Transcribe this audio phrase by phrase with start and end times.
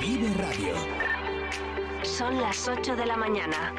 [0.00, 0.74] Vive Radio.
[2.02, 3.74] Son las 8 de la mañana.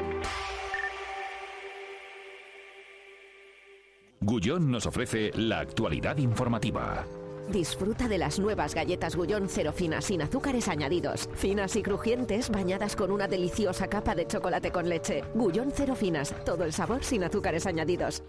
[4.20, 7.06] Gullón nos ofrece la actualidad informativa.
[7.50, 11.30] Disfruta de las nuevas galletas Gullón cero finas sin azúcares añadidos.
[11.34, 15.24] Finas y crujientes bañadas con una deliciosa capa de chocolate con leche.
[15.34, 18.22] Gullón cero finas, todo el sabor sin azúcares añadidos.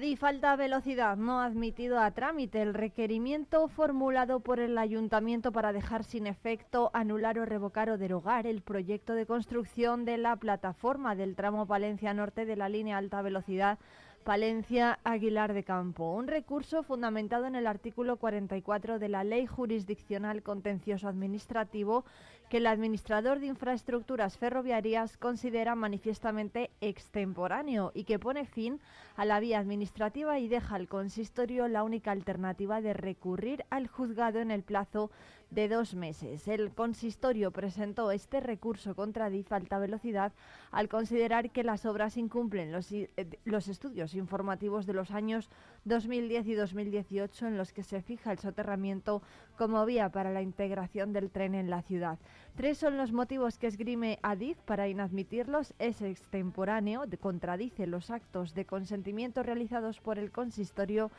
[0.00, 6.04] Adif Alta Velocidad no admitido a trámite el requerimiento formulado por el ayuntamiento para dejar
[6.04, 11.36] sin efecto, anular o revocar o derogar el proyecto de construcción de la plataforma del
[11.36, 13.78] tramo Palencia Norte de la línea alta velocidad
[14.24, 16.14] Palencia Aguilar de Campo.
[16.14, 22.06] Un recurso fundamentado en el artículo 44 de la Ley Jurisdiccional Contencioso Administrativo
[22.50, 28.80] que el administrador de infraestructuras ferroviarias considera manifiestamente extemporáneo y que pone fin
[29.14, 34.40] a la vía administrativa y deja al consistorio la única alternativa de recurrir al juzgado
[34.40, 35.12] en el plazo
[35.50, 36.46] de dos meses.
[36.48, 40.32] El consistorio presentó este recurso contra DIF alta velocidad
[40.70, 43.08] al considerar que las obras incumplen los, eh,
[43.44, 45.50] los estudios informativos de los años
[45.84, 49.22] 2010 y 2018 en los que se fija el soterramiento
[49.56, 52.18] como vía para la integración del tren en la ciudad.
[52.56, 55.74] Tres son los motivos que esgrime Adif para inadmitirlos.
[55.78, 61.10] Es extemporáneo, contradice los actos de consentimiento realizados por el consistorio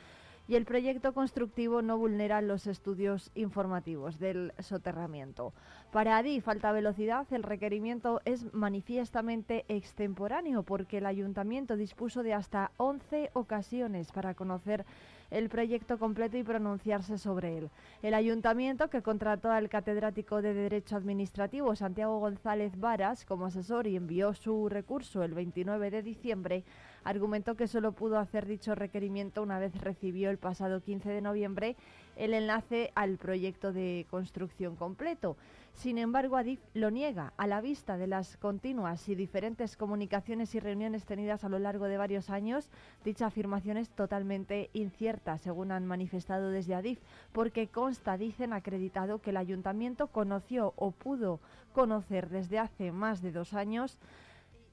[0.48, 5.54] y el proyecto constructivo no vulnera los estudios informativos del soterramiento.
[5.92, 12.72] Para Adif Alta Velocidad, el requerimiento es manifiestamente extemporáneo porque el ayuntamiento dispuso de hasta
[12.78, 14.86] 11 ocasiones para conocer
[15.32, 17.70] el proyecto completo y pronunciarse sobre él.
[18.02, 23.96] El ayuntamiento, que contrató al catedrático de Derecho Administrativo Santiago González Varas como asesor y
[23.96, 26.64] envió su recurso el 29 de diciembre,
[27.04, 31.76] argumentó que solo pudo hacer dicho requerimiento una vez recibió el pasado 15 de noviembre
[32.16, 35.38] el enlace al proyecto de construcción completo.
[35.74, 40.60] Sin embargo, Adif lo niega a la vista de las continuas y diferentes comunicaciones y
[40.60, 42.70] reuniones tenidas a lo largo de varios años.
[43.06, 47.00] Dicha afirmación es totalmente incierta, según han manifestado desde Adif,
[47.32, 51.40] porque consta, dicen, acreditado que el ayuntamiento conoció o pudo
[51.74, 53.98] conocer desde hace más de dos años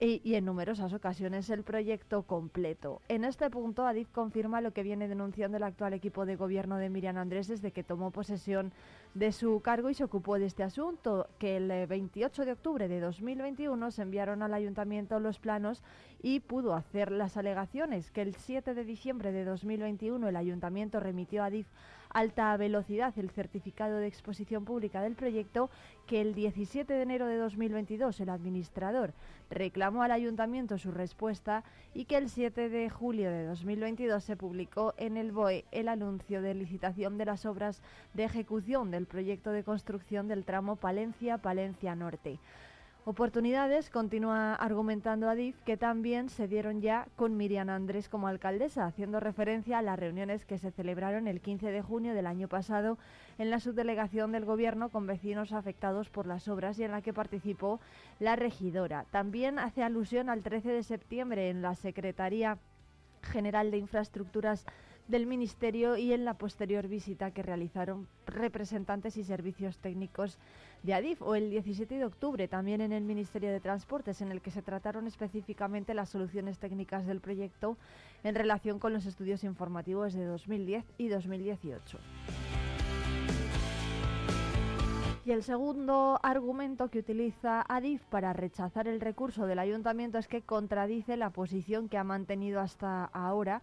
[0.01, 3.03] y, en numerosas ocasiones el proyecto completo.
[3.09, 6.89] En este punto, Adif confirma lo que viene denunciando el actual equipo de gobierno de
[6.89, 8.73] Miriam Andrés desde que tomó posesión
[9.15, 12.89] de su cargo y se ocupó de este asunto, que el 28 eh, de octubre
[12.89, 15.83] de 2021 se enviaron al ayuntamiento los planos
[16.23, 21.43] y pudo hacer las alegaciones, que el 7 de diciembre de 2021 el ayuntamiento remitió
[21.43, 21.67] a DIF
[22.11, 25.71] alta velocidad el certificado de exposición pública del proyecto,
[26.07, 29.13] que el 17 de enero de 2022 el administrador
[29.51, 31.65] reclamó al ayuntamiento su respuesta
[31.95, 36.43] y que el 7 de julio de 2022 se publicó en el BOE el anuncio
[36.43, 37.83] de licitación de las obras
[38.15, 42.39] de ejecución del proyecto de construcción del tramo Palencia-Palencia Norte.
[43.09, 49.19] Oportunidades, continúa argumentando Adif, que también se dieron ya con Miriam Andrés como alcaldesa, haciendo
[49.19, 52.99] referencia a las reuniones que se celebraron el 15 de junio del año pasado
[53.39, 57.15] en la subdelegación del Gobierno con vecinos afectados por las obras y en la que
[57.15, 57.81] participó
[58.21, 59.07] la regidora.
[59.11, 62.59] También hace alusión al 13 de septiembre en la Secretaría
[63.23, 64.67] General de Infraestructuras
[65.09, 70.39] del Ministerio y en la posterior visita que realizaron representantes y servicios técnicos
[70.83, 74.43] de ADIF o el 17 de octubre también en el Ministerio de Transportes en el
[74.43, 77.79] que se trataron específicamente las soluciones técnicas del proyecto
[78.23, 81.99] en relación con los estudios informativos de 2010 y 2018.
[85.25, 90.43] Y el segundo argumento que utiliza Adif para rechazar el recurso del ayuntamiento es que
[90.43, 93.63] contradice la posición que ha mantenido hasta ahora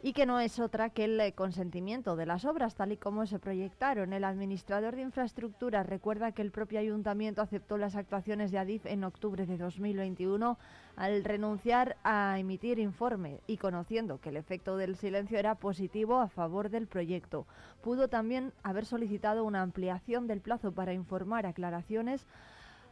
[0.00, 3.38] y que no es otra que el consentimiento de las obras tal y como se
[3.38, 4.12] proyectaron.
[4.12, 9.02] El administrador de infraestructuras recuerda que el propio ayuntamiento aceptó las actuaciones de Adif en
[9.02, 10.56] octubre de 2021
[10.96, 16.28] al renunciar a emitir informe y conociendo que el efecto del silencio era positivo a
[16.28, 17.46] favor del proyecto.
[17.82, 22.26] Pudo también haber solicitado una ampliación del plazo para informar aclaraciones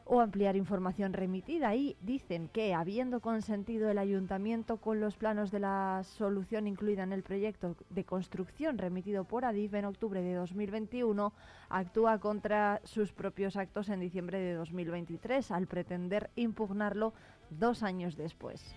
[0.06, 5.61] o ampliar información remitida y dicen que habiendo consentido el ayuntamiento con los planos de
[5.61, 11.32] la solución incluida en el proyecto de construcción remitido por Adif en octubre de 2021,
[11.69, 17.12] actúa contra sus propios actos en diciembre de 2023 al pretender impugnarlo
[17.50, 18.75] dos años después.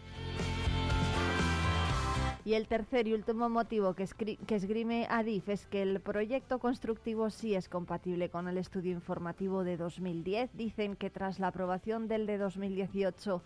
[2.46, 7.54] Y el tercer y último motivo que, esgrime Adif es que el proyecto constructivo sí
[7.54, 10.56] es compatible con el estudio informativo de 2010.
[10.56, 13.44] Dicen que tras la aprobación del de 2018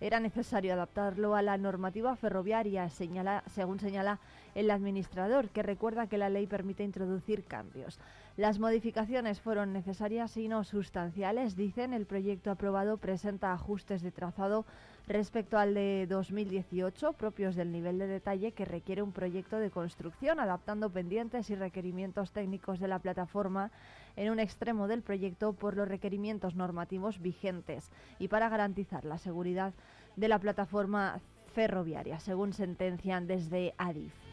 [0.00, 4.20] era necesario adaptarlo a la normativa ferroviaria, según señala
[4.54, 7.98] el administrador, que recuerda que la ley permite introducir cambios.
[8.36, 11.56] Las modificaciones fueron necesarias y no sustanciales.
[11.56, 14.66] Dicen, el proyecto aprobado presenta ajustes de trazado
[15.06, 20.40] respecto al de 2018, propios del nivel de detalle que requiere un proyecto de construcción,
[20.40, 23.70] adaptando pendientes y requerimientos técnicos de la plataforma
[24.16, 29.74] en un extremo del proyecto por los requerimientos normativos vigentes y para garantizar la seguridad
[30.16, 31.20] de la plataforma
[31.54, 34.25] ferroviaria, según sentencian desde ADIF.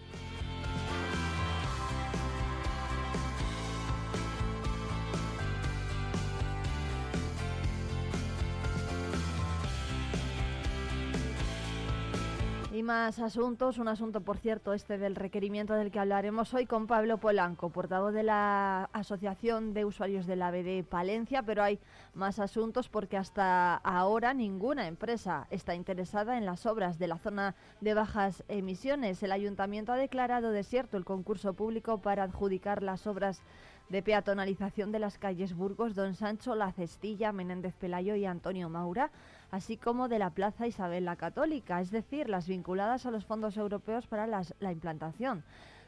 [12.83, 17.17] Más asuntos, un asunto por cierto este del requerimiento del que hablaremos hoy con Pablo
[17.17, 21.79] Polanco, portavoz de la Asociación de Usuarios de la BD Palencia, pero hay
[22.13, 27.55] más asuntos porque hasta ahora ninguna empresa está interesada en las obras de la zona
[27.79, 29.23] de bajas emisiones.
[29.23, 33.43] El ayuntamiento ha declarado desierto el concurso público para adjudicar las obras
[33.87, 39.11] de peatonalización de las calles Burgos, Don Sancho, La Cestilla, Menéndez Pelayo y Antonio Maura
[39.53, 43.55] así como de la Plaza Isabel la Católica, es decir, las vinculadas a los fondos
[43.55, 45.43] europeos para la implantación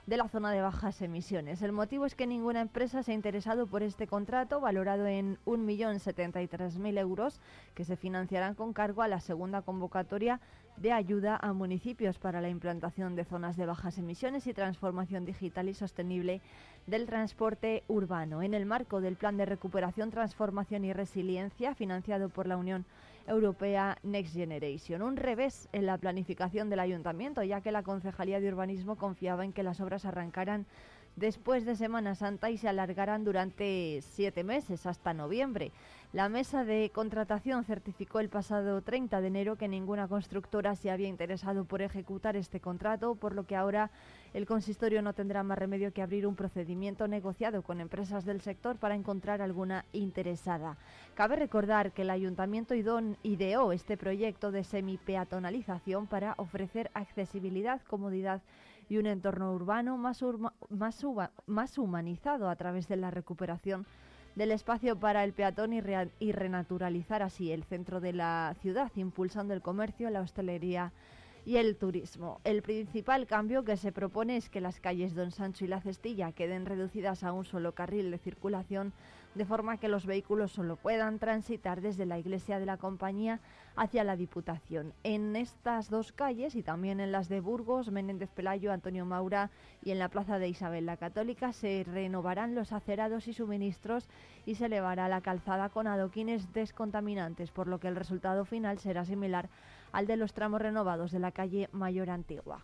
[0.06, 1.64] de la zona de bajas emisiones.
[1.64, 7.00] El motivo es que ninguna empresa se ha interesado por este contrato, valorado en 1.073.000
[7.00, 7.42] euros,
[7.74, 10.40] que se financiarán con cargo a la segunda convocatoria
[10.78, 15.70] de ayuda a municipios para la implantación de zonas de bajas emisiones y transformación digital
[15.70, 16.40] y sostenible
[16.86, 22.46] del transporte urbano, en el marco del Plan de Recuperación, Transformación y Resiliencia, financiado por
[22.46, 23.15] la Unión Europea
[24.04, 25.02] Next Generation.
[25.02, 29.54] Un revés en la planificación del ayuntamiento, ya que la Concejalía de Urbanismo confiaba en
[29.54, 30.66] que las obras arrancaran
[31.16, 35.72] después de Semana Santa y se alargaran durante siete meses hasta noviembre.
[36.16, 41.10] La mesa de contratación certificó el pasado 30 de enero que ninguna constructora se había
[41.10, 43.92] interesado por ejecutar este contrato, por lo que ahora
[44.34, 48.78] el consistorio no tendrá más remedio que abrir un procedimiento negociado con empresas del sector
[48.78, 50.78] para encontrar alguna interesada.
[51.16, 58.42] Cabe recordar que el Ayuntamiento ideó este proyecto de semi-peatonalización para ofrecer accesibilidad, comodidad
[58.88, 60.24] y un entorno urbano más,
[61.46, 63.86] más humanizado a través de la recuperación
[64.36, 69.62] del espacio para el peatón y, renaturalizar así el centro de la ciudad, impulsando el
[69.62, 70.92] comercio, la hostelería
[71.46, 72.42] y el turismo.
[72.44, 76.32] El principal cambio que se propone es que las calles Don Sancho y La Cestilla
[76.32, 78.94] queden reducidas a un solo carril de circulación
[79.36, 83.40] de forma que los vehículos solo puedan transitar desde la iglesia de la compañía
[83.76, 84.94] hacia la Diputación.
[85.04, 89.52] En estas dos calles y también en las de Burgos, Menéndez Pelayo, Antonio Maura
[89.84, 94.08] y en la plaza de Isabel la Católica se renovarán los acerados y suministros
[94.46, 99.04] y se elevará la calzada con adoquines descontaminantes, por lo que el resultado final será
[99.04, 99.50] similar
[99.92, 102.64] al de los tramos renovados de la calle Mayor Antigua.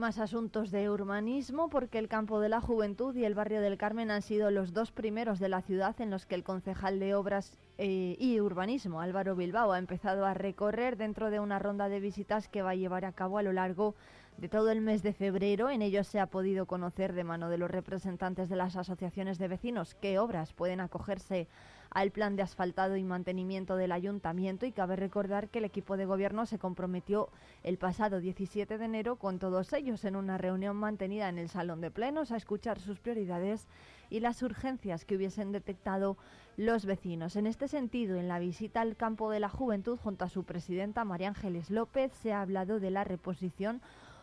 [0.00, 4.10] Más asuntos de urbanismo, porque el campo de la juventud y el barrio del Carmen
[4.10, 7.52] han sido los dos primeros de la ciudad en los que el concejal de Obras
[7.76, 12.48] eh, y Urbanismo, Álvaro Bilbao, ha empezado a recorrer dentro de una ronda de visitas
[12.48, 13.94] que va a llevar a cabo a lo largo
[14.38, 15.68] de todo el mes de febrero.
[15.68, 19.48] En ello se ha podido conocer de mano de los representantes de las asociaciones de
[19.48, 21.46] vecinos qué obras pueden acogerse
[21.90, 26.06] al plan de asfaltado y mantenimiento del ayuntamiento y cabe recordar que el equipo de
[26.06, 27.28] gobierno se comprometió
[27.64, 31.80] el pasado 17 de enero con todos ellos en una reunión mantenida en el Salón
[31.80, 33.66] de Plenos a escuchar sus prioridades
[34.08, 36.16] y las urgencias que hubiesen detectado
[36.56, 37.36] los vecinos.
[37.36, 41.04] En este sentido, en la visita al campo de la juventud junto a su presidenta
[41.04, 43.80] María Ángeles López se ha hablado de la reposición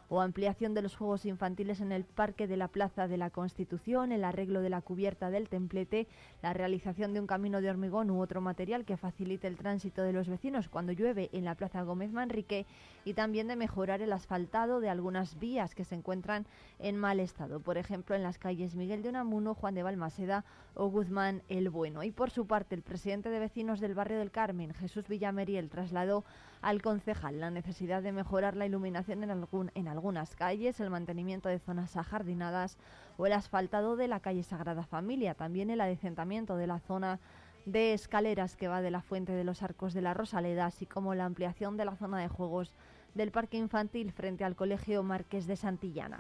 [0.09, 4.11] o ampliación de los juegos infantiles en el Parque de la Plaza de la Constitución,
[4.11, 6.07] el arreglo de la cubierta del templete,
[6.41, 10.13] la realización de un camino de hormigón u otro material que facilite el tránsito de
[10.13, 12.65] los vecinos cuando llueve en la Plaza Gómez Manrique
[13.05, 16.45] y también de mejorar el asfaltado de algunas vías que se encuentran
[16.79, 20.89] en mal estado, por ejemplo en las calles Miguel de Unamuno, Juan de Balmaseda o
[20.89, 22.03] Guzmán el Bueno.
[22.03, 26.23] Y por su parte, el presidente de vecinos del barrio del Carmen, Jesús Villameriel, trasladó
[26.61, 31.49] al concejal la necesidad de mejorar la iluminación en, algún, en algunas calles, el mantenimiento
[31.49, 32.77] de zonas ajardinadas
[33.17, 37.19] o el asfaltado de la calle Sagrada Familia, también el adecentamiento de la zona
[37.65, 41.15] de escaleras que va de la Fuente de los Arcos de la Rosaleda, así como
[41.15, 42.75] la ampliación de la zona de juegos
[43.15, 46.19] del Parque Infantil frente al Colegio Marqués de Santillana.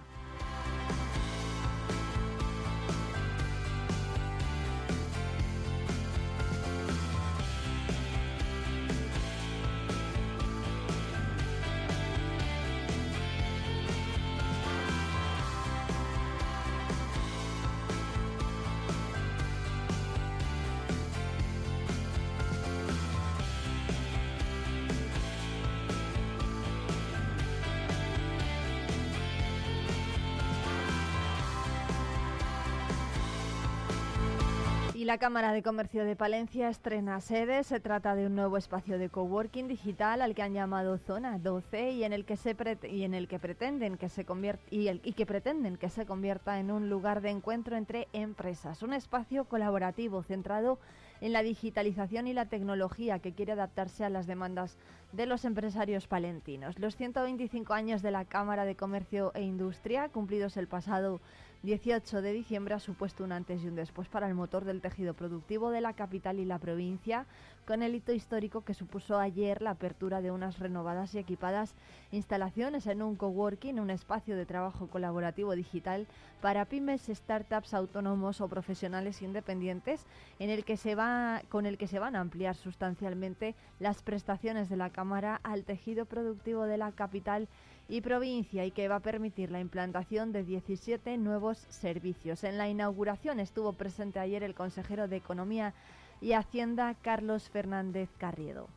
[35.07, 37.63] La Cámara de Comercio de Palencia estrena sede.
[37.63, 41.91] Se trata de un nuevo espacio de coworking digital al que han llamado Zona 12
[41.91, 42.57] y en el que se
[42.91, 44.25] y en el que pretenden que se
[44.69, 48.91] y, y que pretenden que se convierta en un lugar de encuentro entre empresas, un
[48.91, 50.77] espacio colaborativo centrado
[51.21, 54.77] en la digitalización y la tecnología que quiere adaptarse a las demandas
[55.13, 56.77] de los empresarios palentinos.
[56.79, 61.21] Los 125 años de la Cámara de Comercio e Industria, cumplidos el pasado
[61.63, 65.13] 18 de diciembre ha supuesto un antes y un después para el motor del tejido
[65.15, 67.25] productivo de la capital y la provincia,
[67.65, 71.73] con el hito histórico que supuso ayer la apertura de unas renovadas y equipadas
[72.11, 76.07] instalaciones en un coworking, un espacio de trabajo colaborativo digital
[76.41, 80.05] para pymes, startups, autónomos o profesionales independientes,
[80.39, 84.69] en el que se va, con el que se van a ampliar sustancialmente las prestaciones
[84.69, 87.49] de la Cámara al tejido productivo de la capital
[87.89, 92.43] y provincia y que va a permitir la implantación de 17 nuevos servicios.
[92.43, 95.73] En la inauguración estuvo presente ayer el consejero de Economía
[96.19, 98.67] y Hacienda, Carlos Fernández Carriedo.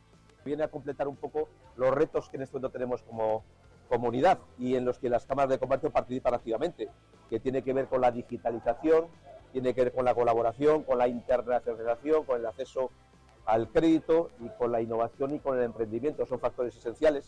[0.45, 3.43] Viene a completar un poco los retos que en este momento tenemos como
[3.89, 6.89] comunidad y en los que las cámaras de comercio participan activamente,
[7.29, 9.07] que tiene que ver con la digitalización,
[9.51, 12.89] tiene que ver con la colaboración, con la internacionalización, con el acceso
[13.45, 16.25] al crédito y con la innovación y con el emprendimiento.
[16.25, 17.27] Son factores esenciales.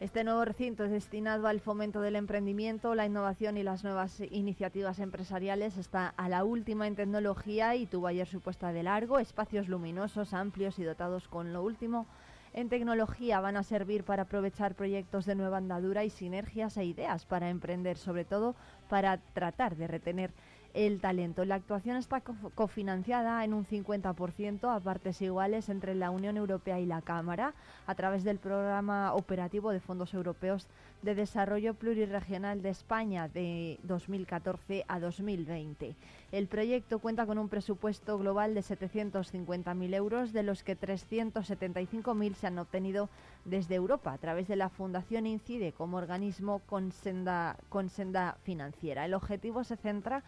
[0.00, 4.98] Este nuevo recinto es destinado al fomento del emprendimiento, la innovación y las nuevas iniciativas
[4.98, 5.76] empresariales.
[5.76, 9.18] Está a la última en tecnología y tuvo ayer su puesta de largo.
[9.18, 12.06] Espacios luminosos, amplios y dotados con lo último
[12.52, 17.26] en tecnología van a servir para aprovechar proyectos de nueva andadura y sinergias e ideas
[17.26, 18.56] para emprender, sobre todo
[18.88, 20.32] para tratar de retener
[20.74, 21.44] el talento.
[21.44, 26.86] La actuación está cofinanciada en un 50% a partes iguales entre la Unión Europea y
[26.86, 27.54] la Cámara
[27.86, 30.66] a través del programa operativo de fondos europeos
[31.02, 35.94] de desarrollo plurirregional de España de 2014 a 2020.
[36.30, 42.46] El proyecto cuenta con un presupuesto global de 750.000 euros, de los que 375.000 se
[42.46, 43.08] han obtenido
[43.44, 49.04] desde Europa a través de la Fundación Incide como organismo con senda, con senda financiera.
[49.04, 50.22] El objetivo se centra en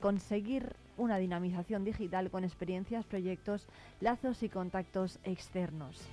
[0.00, 3.66] conseguir una dinamización digital con experiencias, proyectos,
[4.00, 6.08] lazos y contactos externos.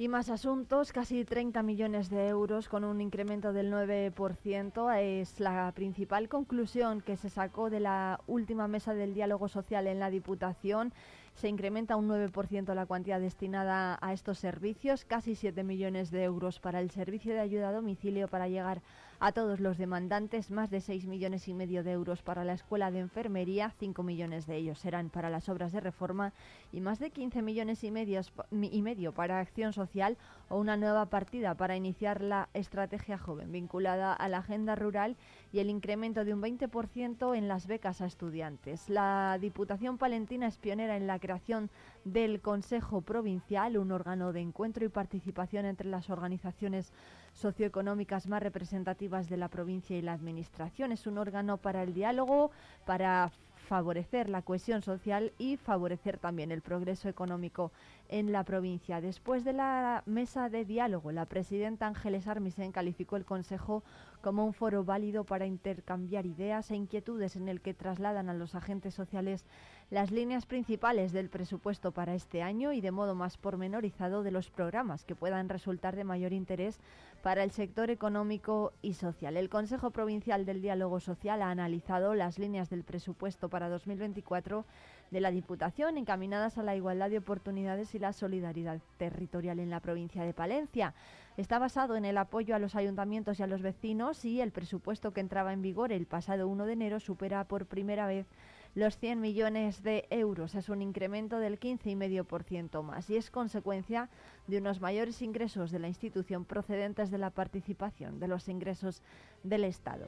[0.00, 5.70] Y más asuntos, casi 30 millones de euros con un incremento del 9% es la
[5.72, 10.94] principal conclusión que se sacó de la última mesa del diálogo social en la Diputación.
[11.34, 16.60] Se incrementa un 9% la cuantía destinada a estos servicios, casi 7 millones de euros
[16.60, 18.82] para el servicio de ayuda a domicilio para llegar a
[19.32, 23.00] todos los demandantes, más de 6 millones y medio de euros para la escuela de
[23.00, 26.32] enfermería, 5 millones de ellos serán para las obras de reforma
[26.72, 30.16] y más de 15 millones y, y medio para acción social
[30.48, 35.16] o una nueva partida para iniciar la estrategia joven vinculada a la agenda rural
[35.52, 38.88] y el incremento de un 20% en las becas a estudiantes.
[38.88, 41.68] La Diputación Palentina es pionera en la creación
[42.04, 46.92] del Consejo Provincial, un órgano de encuentro y participación entre las organizaciones
[47.32, 50.92] socioeconómicas más representativas de la provincia y la Administración.
[50.92, 52.50] Es un órgano para el diálogo,
[52.86, 53.30] para
[53.68, 57.70] favorecer la cohesión social y favorecer también el progreso económico
[58.10, 59.00] en la provincia.
[59.00, 63.84] Después de la mesa de diálogo, la presidenta Ángeles Armisen calificó el Consejo
[64.20, 68.54] como un foro válido para intercambiar ideas e inquietudes en el que trasladan a los
[68.54, 69.46] agentes sociales
[69.90, 74.50] las líneas principales del presupuesto para este año y de modo más pormenorizado de los
[74.50, 76.78] programas que puedan resultar de mayor interés
[77.22, 79.36] para el sector económico y social.
[79.36, 84.64] El Consejo Provincial del Diálogo Social ha analizado las líneas del presupuesto para 2024
[85.10, 89.80] de la Diputación encaminadas a la igualdad de oportunidades y la solidaridad territorial en la
[89.80, 90.94] provincia de Palencia.
[91.36, 95.12] Está basado en el apoyo a los ayuntamientos y a los vecinos y el presupuesto
[95.12, 98.26] que entraba en vigor el pasado 1 de enero supera por primera vez
[98.74, 100.54] los 100 millones de euros.
[100.54, 104.08] Es un incremento del 15,5% más y es consecuencia
[104.46, 109.02] de unos mayores ingresos de la institución procedentes de la participación de los ingresos
[109.42, 110.06] del Estado.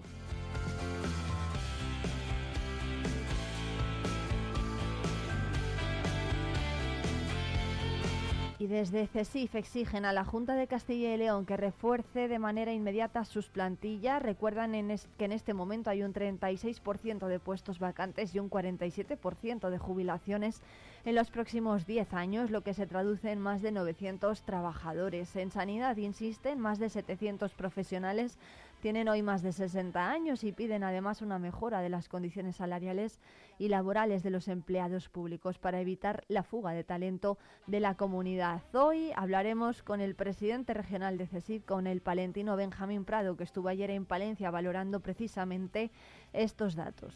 [8.63, 12.73] Y desde CESIF exigen a la Junta de Castilla y León que refuerce de manera
[12.73, 14.23] inmediata sus plantillas.
[14.23, 14.71] Recuerdan
[15.19, 20.63] que en este momento hay un 36% de puestos vacantes y un 47% de jubilaciones
[21.05, 25.35] en los próximos 10 años, lo que se traduce en más de 900 trabajadores.
[25.35, 28.39] En sanidad, insisten, más de 700 profesionales
[28.83, 33.21] tienen hoy más de 60 años y piden además una mejora de las condiciones salariales
[33.57, 38.61] y laborales de los empleados públicos para evitar la fuga de talento de la comunidad.
[38.75, 43.69] Hoy hablaremos con el presidente regional de CESID, con el palentino Benjamín Prado, que estuvo
[43.69, 45.93] ayer en Palencia valorando precisamente
[46.33, 47.15] estos datos.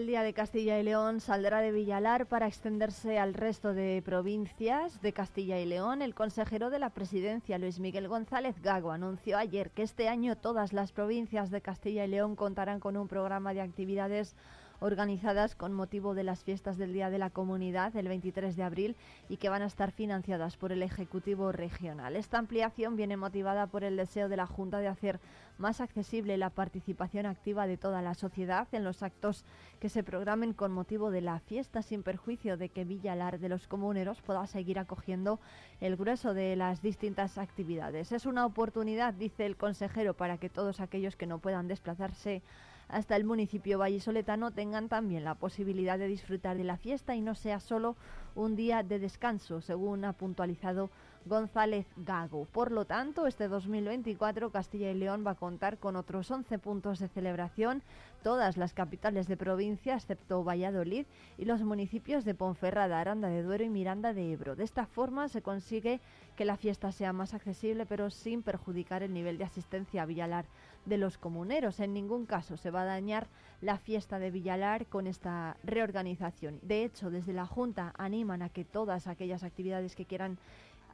[0.00, 5.02] El Día de Castilla y León saldrá de Villalar para extenderse al resto de provincias
[5.02, 6.00] de Castilla y León.
[6.00, 10.72] El consejero de la presidencia, Luis Miguel González Gago, anunció ayer que este año todas
[10.72, 14.36] las provincias de Castilla y León contarán con un programa de actividades
[14.80, 18.96] organizadas con motivo de las fiestas del Día de la Comunidad el 23 de abril
[19.28, 22.16] y que van a estar financiadas por el Ejecutivo Regional.
[22.16, 25.20] Esta ampliación viene motivada por el deseo de la Junta de hacer
[25.60, 29.44] más accesible la participación activa de toda la sociedad en los actos
[29.78, 33.68] que se programen con motivo de la fiesta, sin perjuicio de que Villalar de los
[33.68, 35.38] Comuneros pueda seguir acogiendo
[35.80, 38.10] el grueso de las distintas actividades.
[38.10, 42.42] Es una oportunidad, dice el consejero, para que todos aquellos que no puedan desplazarse
[42.88, 47.34] hasta el municipio vallisoletano tengan también la posibilidad de disfrutar de la fiesta y no
[47.34, 47.96] sea solo
[48.34, 50.90] un día de descanso, según ha puntualizado
[51.26, 52.46] González Gago.
[52.46, 56.98] Por lo tanto, este 2024 Castilla y León va a contar con otros 11 puntos
[56.98, 57.82] de celebración,
[58.22, 61.06] todas las capitales de provincia, excepto Valladolid,
[61.38, 64.56] y los municipios de Ponferrada, Aranda de Duero y Miranda de Ebro.
[64.56, 66.00] De esta forma se consigue
[66.36, 70.46] que la fiesta sea más accesible, pero sin perjudicar el nivel de asistencia a Villalar
[70.86, 71.80] de los comuneros.
[71.80, 73.26] En ningún caso se va a dañar
[73.60, 76.58] la fiesta de Villalar con esta reorganización.
[76.62, 80.38] De hecho, desde la Junta animan a que todas aquellas actividades que quieran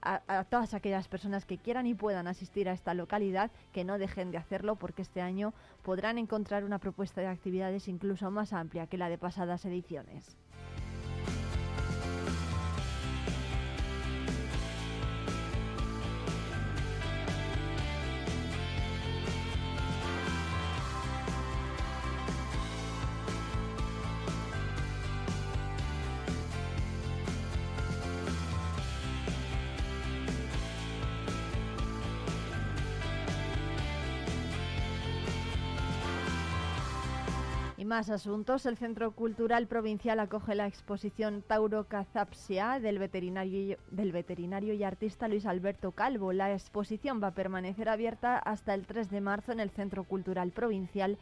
[0.07, 4.31] a, todas aquellas personas que quieran y puedan asistir a esta localidad que no dejen
[4.31, 8.99] de hacerlo porque este año podrán encontrar una propuesta de actividades incluso más amplia que
[8.99, 10.37] la de pasadas ediciones.
[37.97, 38.67] Más asuntos.
[38.67, 45.29] El Centro Cultural Provincial acoge la exposición Tauro Cazapsia del veterinario, del veterinario y artista
[45.29, 46.35] Luis Alberto Calvo.
[46.35, 50.51] La exposición va a permanecer abierta hasta el 3 de marzo en el Centro Cultural
[50.51, 51.17] Provincial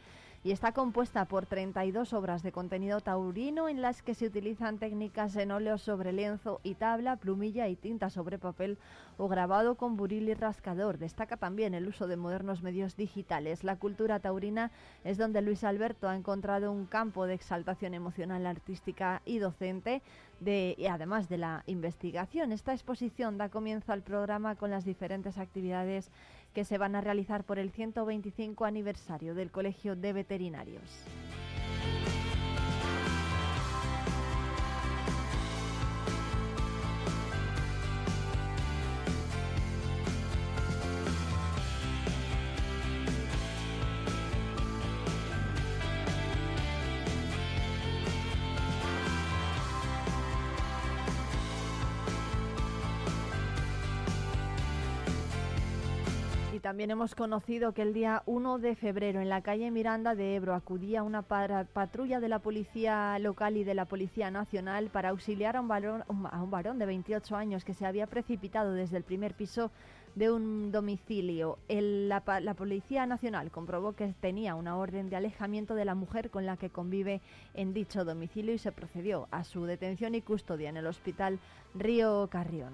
[0.45, 5.35] y está compuesta por 32 obras de contenido taurino en las que se utilizan técnicas
[5.37, 8.77] en óleo sobre lienzo y tabla, plumilla y tinta sobre papel
[9.17, 10.99] o grabado con buril y rascador.
[10.99, 13.63] Destaca también el uso de modernos medios digitales.
[13.63, 14.69] La cultura taurina
[15.03, 20.03] es donde Luis Alberto ha encontrado un campo de exaltación emocional, artística y docente
[20.41, 22.51] de, y además de la investigación.
[22.51, 26.11] Esta exposición da comienzo al programa con las diferentes actividades
[26.55, 31.05] que se van a realizar por el 125 aniversario del Colegio de Veterinarios.
[56.75, 60.53] También hemos conocido que el día 1 de febrero en la calle Miranda de Ebro
[60.53, 65.61] acudía una patrulla de la policía local y de la Policía Nacional para auxiliar a
[65.61, 69.35] un, varón, a un varón de 28 años que se había precipitado desde el primer
[69.35, 69.71] piso
[70.15, 71.59] de un domicilio.
[71.69, 76.45] la, la, Policía Nacional comprobó que tenía una orden de alejamiento de la mujer con
[76.45, 77.21] la que convive
[77.53, 81.39] en dicho domicilio y se procedió a su detención y custodia en el Hospital
[81.73, 82.73] Río Carrión.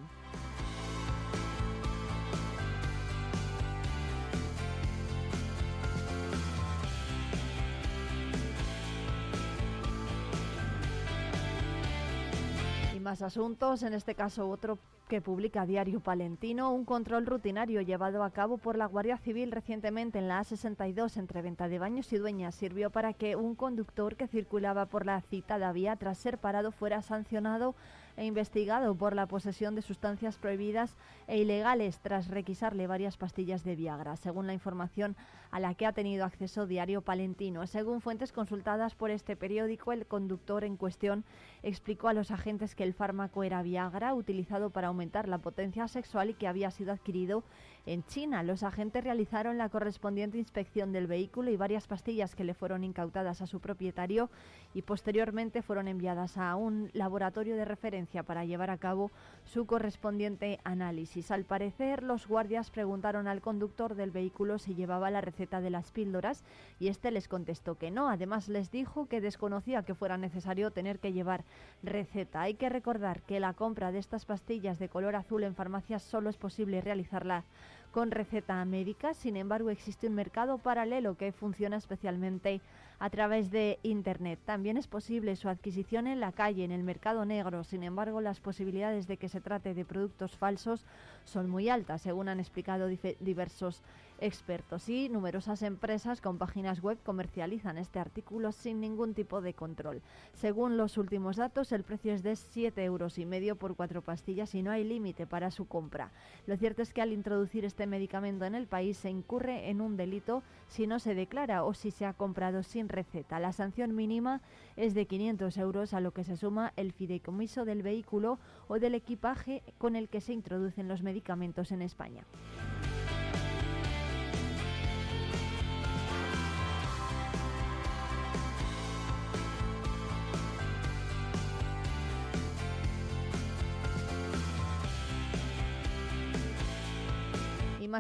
[13.20, 18.58] Asuntos, en este caso otro que publica Diario Palentino, un control rutinario llevado a cabo
[18.58, 22.56] por la Guardia Civil recientemente en la A62 entre Venta de Baños y Dueñas.
[22.56, 27.02] Sirvió para que un conductor que circulaba por la citada vía tras ser parado fuera
[27.02, 27.76] sancionado
[28.16, 30.96] e investigado por la posesión de sustancias prohibidas
[31.28, 35.18] e ilegales tras requisarle varias pastillas de Viagra, según la información
[35.52, 37.68] a la que ha tenido acceso Diario Palentino.
[37.68, 41.26] Según fuentes consultadas por este periódico, el conductor en cuestión
[41.62, 46.30] explicó a los agentes que el fármaco era Viagra, utilizado para aumentar la potencia sexual
[46.30, 47.44] y que había sido adquirido
[47.86, 48.44] en China.
[48.44, 53.42] Los agentes realizaron la correspondiente inspección del vehículo y varias pastillas que le fueron incautadas
[53.42, 54.30] a su propietario
[54.74, 59.12] y posteriormente fueron enviadas a un laboratorio de referencia para llevar a cabo
[59.44, 61.30] su correspondiente análisis.
[61.32, 65.92] Al parecer, los guardias preguntaron al conductor del vehículo si llevaba la receta de las
[65.92, 66.44] píldoras
[66.80, 68.10] y este les contestó que no.
[68.10, 71.44] Además, les dijo que desconocía que fuera necesario tener que llevar
[71.84, 72.42] receta.
[72.42, 76.30] Hay que recordar que la compra de estas pastillas de color azul en farmacias solo
[76.30, 77.44] es posible realizarla
[77.92, 79.14] con receta médica.
[79.14, 82.62] Sin embargo, existe un mercado paralelo que funciona especialmente
[83.02, 84.40] a través de Internet.
[84.46, 87.64] También es posible su adquisición en la calle, en el mercado negro.
[87.64, 90.86] Sin embargo, las posibilidades de que se trate de productos falsos
[91.26, 93.82] son muy altas, según han explicado diversos
[94.22, 100.02] expertos y numerosas empresas con páginas web comercializan este artículo sin ningún tipo de control.
[100.34, 104.54] Según los últimos datos, el precio es de 7 euros y medio por cuatro pastillas
[104.54, 106.12] y no hay límite para su compra.
[106.46, 109.98] Lo cierto es que al introducir este medicamento en el país se incurre en un
[109.98, 113.40] delito si no se declara o si se ha comprado sin receta.
[113.40, 114.42] La sanción mínima
[114.76, 118.96] es de 500 euros a lo que se suma el fideicomiso del vehículo o del
[118.96, 122.26] equipaje con el que se introducen los medicamentos en España.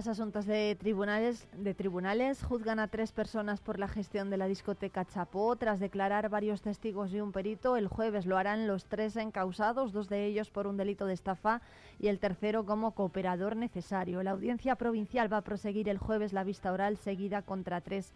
[0.01, 2.41] Más asuntos de tribunales, de tribunales.
[2.41, 5.55] Juzgan a tres personas por la gestión de la discoteca Chapó.
[5.57, 10.09] Tras declarar varios testigos y un perito, el jueves lo harán los tres encausados, dos
[10.09, 11.61] de ellos por un delito de estafa
[11.99, 14.23] y el tercero como cooperador necesario.
[14.23, 18.11] La audiencia provincial va a proseguir el jueves la vista oral seguida contra tres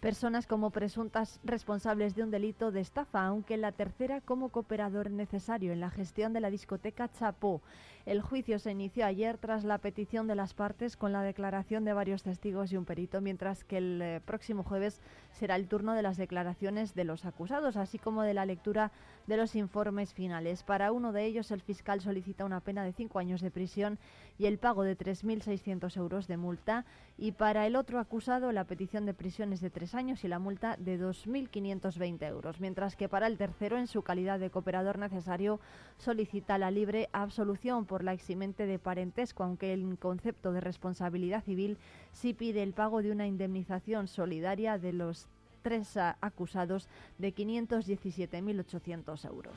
[0.00, 5.72] personas como presuntas responsables de un delito de estafa, aunque la tercera como cooperador necesario
[5.72, 7.60] en la gestión de la discoteca Chapó.
[8.06, 11.92] El juicio se inició ayer tras la petición de las partes con la declaración de
[11.92, 16.02] varios testigos y un perito, mientras que el eh, próximo jueves será el turno de
[16.02, 18.92] las declaraciones de los acusados, así como de la lectura
[19.30, 20.64] de los informes finales.
[20.64, 23.96] Para uno de ellos, el fiscal solicita una pena de cinco años de prisión
[24.38, 26.84] y el pago de 3.600 euros de multa,
[27.16, 30.76] y para el otro acusado, la petición de prisiones de tres años y la multa
[30.78, 35.60] de 2.520 euros, mientras que para el tercero, en su calidad de cooperador necesario,
[35.96, 41.78] solicita la libre absolución por la eximente de parentesco, aunque el concepto de responsabilidad civil
[42.10, 45.28] sí pide el pago de una indemnización solidaria de los
[45.62, 49.54] tres acusados de 517.800 euros.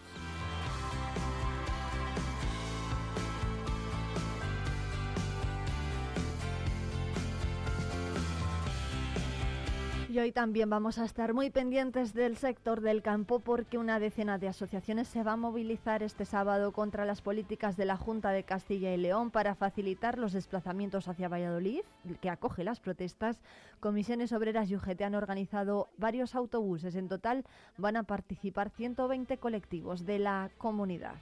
[10.13, 14.37] Y hoy también vamos a estar muy pendientes del sector del campo porque una decena
[14.37, 18.43] de asociaciones se va a movilizar este sábado contra las políticas de la Junta de
[18.43, 21.81] Castilla y León para facilitar los desplazamientos hacia Valladolid,
[22.21, 23.41] que acoge las protestas.
[23.79, 26.93] Comisiones Obreras y UGT han organizado varios autobuses.
[26.93, 27.43] En total
[27.79, 31.15] van a participar 120 colectivos de la comunidad.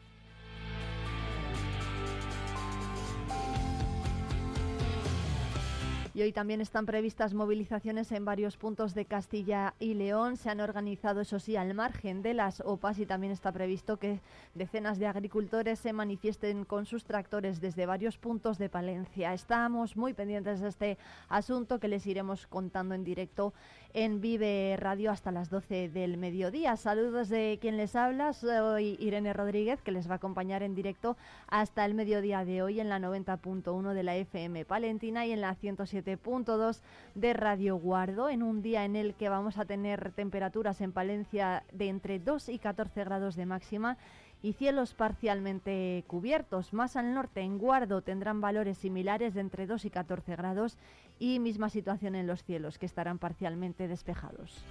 [6.14, 10.36] Y hoy también están previstas movilizaciones en varios puntos de Castilla y León.
[10.36, 14.20] Se han organizado, eso sí, al margen de las OPAs y también está previsto que
[14.54, 19.34] decenas de agricultores se manifiesten con sus tractores desde varios puntos de Palencia.
[19.34, 20.98] Estamos muy pendientes de este
[21.30, 23.54] asunto que les iremos contando en directo
[23.94, 26.76] en Vive Radio hasta las 12 del mediodía.
[26.76, 31.16] Saludos de quien les habla, soy Irene Rodríguez, que les va a acompañar en directo
[31.48, 35.56] hasta el mediodía de hoy en la 90.1 de la FM Palentina y en la
[35.56, 36.82] 107 107.2
[37.16, 41.64] de Radio Guardo, en un día en el que vamos a tener temperaturas en Palencia
[41.72, 43.98] de entre 2 y 14 grados de máxima
[44.42, 46.74] y cielos parcialmente cubiertos.
[46.74, 50.78] Más al norte, en Guardo, tendrán valores similares de entre 2 y 14 grados
[51.20, 54.64] y misma situación en los cielos, que estarán parcialmente despejados.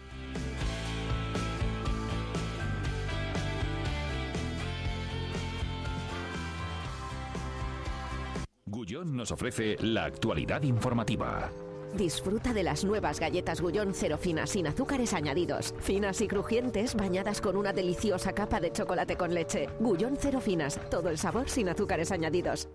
[8.71, 11.51] Gullón nos ofrece la actualidad informativa.
[11.93, 15.75] Disfruta de las nuevas galletas Gullón cero finas sin azúcares añadidos.
[15.81, 19.69] Finas y crujientes bañadas con una deliciosa capa de chocolate con leche.
[19.81, 22.69] Gullón cero finas, todo el sabor sin azúcares añadidos.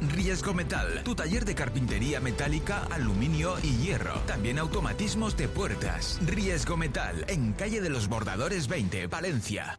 [0.00, 4.14] Riesgo Metal, tu taller de carpintería metálica, aluminio y hierro.
[4.26, 6.18] También automatismos de puertas.
[6.26, 9.78] Riesgo Metal, en calle de los Bordadores 20, Valencia.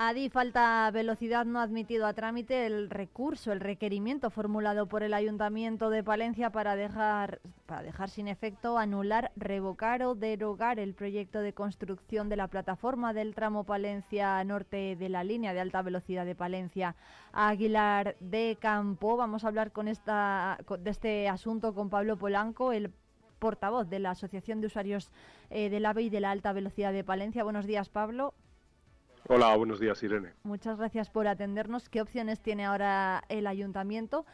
[0.00, 5.90] Adi falta velocidad no admitido a trámite el recurso, el requerimiento formulado por el Ayuntamiento
[5.90, 11.52] de Palencia para dejar, para dejar sin efecto, anular, revocar o derogar el proyecto de
[11.52, 16.36] construcción de la plataforma del tramo Palencia Norte de la línea de alta velocidad de
[16.36, 16.94] Palencia
[17.32, 19.16] Aguilar de Campo.
[19.16, 22.92] Vamos a hablar con esta, de este asunto con Pablo Polanco, el
[23.40, 25.10] portavoz de la Asociación de Usuarios
[25.50, 27.42] eh, del AVE y de la Alta Velocidad de Palencia.
[27.42, 28.32] Buenos días, Pablo.
[29.26, 30.32] Hola, buenos días, Irene.
[30.42, 31.88] Muchas gracias por atendernos.
[31.88, 34.24] ¿Qué opciones tiene ahora el ayuntamiento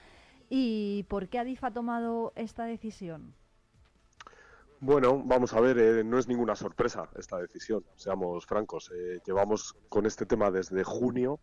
[0.51, 3.35] y por qué Adif ha tomado esta decisión?
[4.81, 8.91] Bueno, vamos a ver, eh, no es ninguna sorpresa esta decisión, seamos francos.
[8.95, 11.41] Eh, llevamos con este tema desde junio,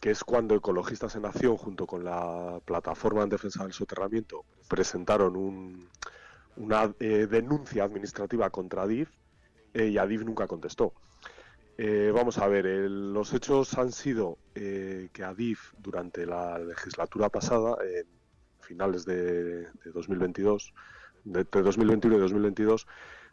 [0.00, 5.90] que es cuando Ecologistas en Acción, junto con la Plataforma en Defensa del Soterramiento, presentaron
[6.56, 9.10] una eh, denuncia administrativa contra Adif
[9.74, 10.94] y Adif nunca contestó.
[11.76, 17.76] Eh, vamos a ver, los hechos han sido eh, que Adif durante la legislatura pasada,
[18.60, 20.72] finales de, 2022,
[21.24, 22.86] de, 2021 y 2022,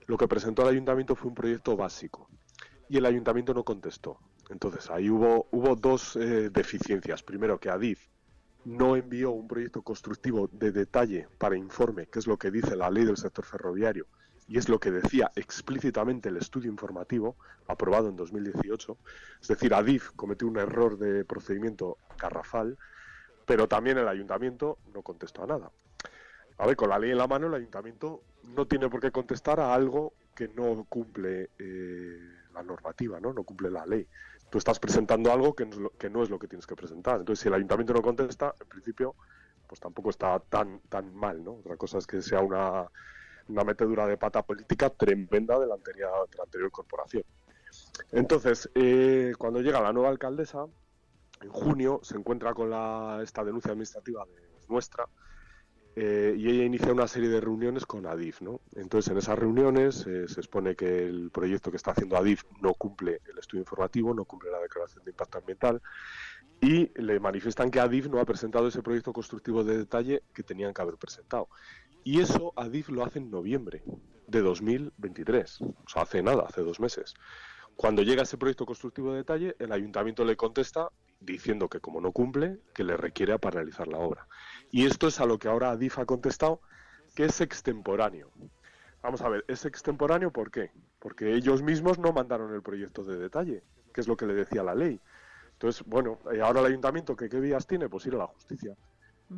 [0.07, 2.29] lo que presentó al ayuntamiento fue un proyecto básico
[2.89, 4.19] y el ayuntamiento no contestó.
[4.49, 7.23] Entonces ahí hubo, hubo dos eh, deficiencias.
[7.23, 8.07] Primero, que Adif
[8.65, 12.89] no envió un proyecto constructivo de detalle para informe, que es lo que dice la
[12.89, 14.07] ley del sector ferroviario,
[14.51, 17.37] y es lo que decía explícitamente el estudio informativo
[17.67, 18.97] aprobado en 2018.
[19.41, 22.77] Es decir, Adif cometió un error de procedimiento garrafal,
[23.45, 25.71] pero también el ayuntamiento no contestó a nada.
[26.57, 29.61] A ver, con la ley en la mano, el ayuntamiento no tiene por qué contestar
[29.61, 32.19] a algo que no cumple eh,
[32.53, 33.31] la normativa, ¿no?
[33.31, 34.05] No cumple la ley.
[34.49, 37.21] Tú estás presentando algo que no, que no es lo que tienes que presentar.
[37.21, 39.15] Entonces, si el ayuntamiento no contesta, en principio,
[39.65, 41.53] pues tampoco está tan, tan mal, ¿no?
[41.53, 42.89] Otra cosa es que sea una,
[43.47, 47.23] una metedura de pata política tremenda de la anterior, de la anterior corporación.
[48.11, 50.65] Entonces, eh, cuando llega la nueva alcaldesa,
[51.41, 55.07] en junio se encuentra con la, esta denuncia administrativa de nuestra
[55.95, 58.41] eh, y ella inicia una serie de reuniones con Adif.
[58.41, 58.61] ¿no?
[58.75, 62.73] Entonces, en esas reuniones eh, se expone que el proyecto que está haciendo Adif no
[62.73, 65.81] cumple el estudio informativo, no cumple la declaración de impacto ambiental
[66.61, 70.73] y le manifiestan que Adif no ha presentado ese proyecto constructivo de detalle que tenían
[70.73, 71.49] que haber presentado.
[72.03, 73.83] Y eso Adif lo hace en noviembre
[74.27, 77.13] de 2023, o sea, hace nada, hace dos meses.
[77.75, 82.11] Cuando llega ese proyecto constructivo de detalle, el ayuntamiento le contesta diciendo que como no
[82.11, 84.27] cumple, que le requiere paralizar la obra.
[84.71, 86.61] Y esto es a lo que ahora Adif ha contestado,
[87.15, 88.31] que es extemporáneo.
[89.03, 90.71] Vamos a ver, ¿es extemporáneo por qué?
[90.99, 94.63] Porque ellos mismos no mandaron el proyecto de detalle, que es lo que le decía
[94.63, 94.99] la ley.
[95.53, 97.89] Entonces, bueno, eh, ahora el ayuntamiento, ¿qué, qué vías tiene?
[97.89, 98.75] Pues ir a la justicia.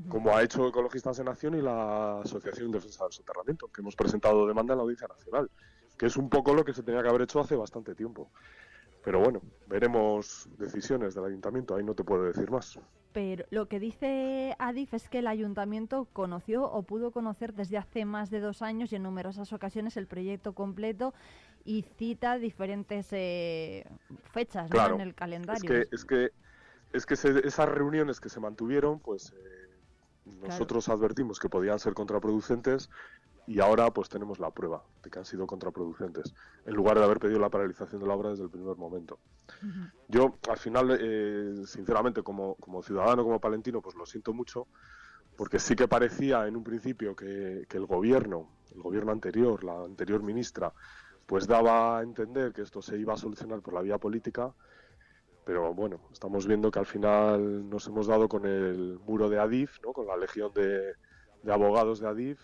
[0.10, 3.96] Como ha hecho Ecologistas en Acción y la Asociación de Defensa del Soterramiento, que hemos
[3.96, 5.52] presentado demanda en la Audiencia Nacional,
[5.98, 8.32] que es un poco lo que se tenía que haber hecho hace bastante tiempo.
[9.04, 12.80] Pero bueno, veremos decisiones del ayuntamiento, ahí no te puedo decir más.
[13.12, 18.06] Pero lo que dice Adif es que el ayuntamiento conoció o pudo conocer desde hace
[18.06, 21.14] más de dos años y en numerosas ocasiones el proyecto completo
[21.64, 23.86] y cita diferentes eh,
[24.32, 25.64] fechas en el calendario.
[25.64, 26.32] Es que, es que,
[26.94, 29.63] es que esas reuniones que se mantuvieron, pues eh,
[30.26, 32.90] nosotros advertimos que podían ser contraproducentes
[33.46, 36.34] y ahora pues tenemos la prueba de que han sido contraproducentes,
[36.66, 39.20] en lugar de haber pedido la paralización de la obra desde el primer momento.
[40.08, 44.68] Yo, al final, eh, sinceramente, como, como ciudadano, como palentino, pues lo siento mucho,
[45.36, 49.84] porque sí que parecía en un principio que, que el gobierno, el gobierno anterior, la
[49.84, 50.74] anterior ministra,
[51.26, 54.54] pues daba a entender que esto se iba a solucionar por la vía política,
[55.46, 59.80] pero bueno, estamos viendo que al final nos hemos dado con el muro de Adif,
[59.84, 59.94] ¿no?
[59.94, 60.94] con la legión de,
[61.52, 62.40] abogados de Adif,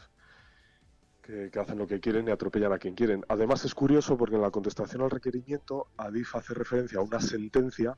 [1.21, 3.23] que, hacen lo que quieren y atropellan a quien quieren.
[3.29, 7.97] Además es curioso porque en la contestación al requerimiento Adif hace referencia a una sentencia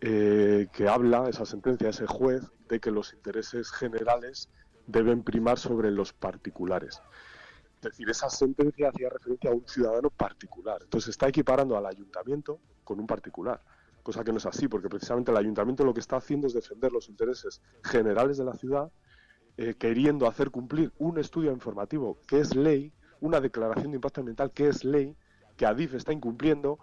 [0.00, 4.48] eh, que habla, esa sentencia, ese juez, de que los intereses generales
[4.86, 7.00] deben primar sobre los particulares.
[7.76, 10.78] Es decir, esa sentencia hacía referencia a un ciudadano particular.
[10.82, 13.60] Entonces está equiparando al ayuntamiento con un particular,
[14.04, 16.92] cosa que no es así, porque precisamente el ayuntamiento lo que está haciendo es defender
[16.92, 18.92] los intereses generales de la ciudad
[19.56, 24.50] eh, queriendo hacer cumplir un estudio informativo que es ley, una declaración de impacto ambiental
[24.50, 25.16] que es ley,
[25.56, 26.80] que ADIF está incumpliendo.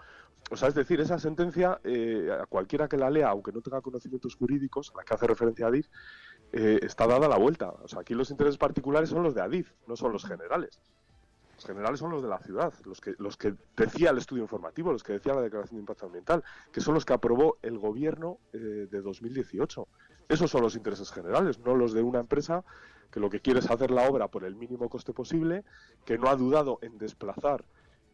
[0.49, 3.81] O sea, es decir, esa sentencia, eh, a cualquiera que la lea, aunque no tenga
[3.81, 5.88] conocimientos jurídicos, a la que hace referencia ADIF,
[6.53, 7.69] eh, está dada la vuelta.
[7.69, 10.81] O sea, aquí los intereses particulares son los de ADIF, no son los generales.
[11.65, 15.04] Generales son los de la ciudad, los que, los que decía el estudio informativo, los
[15.04, 19.02] que decía la declaración de impacto ambiental, que son los que aprobó el gobierno de
[19.02, 19.88] 2018.
[20.30, 22.63] Esos son los intereses generales, no los de una empresa
[23.12, 25.63] que lo que quiere es hacer la obra por el mínimo coste posible,
[26.06, 27.63] que no ha dudado en desplazar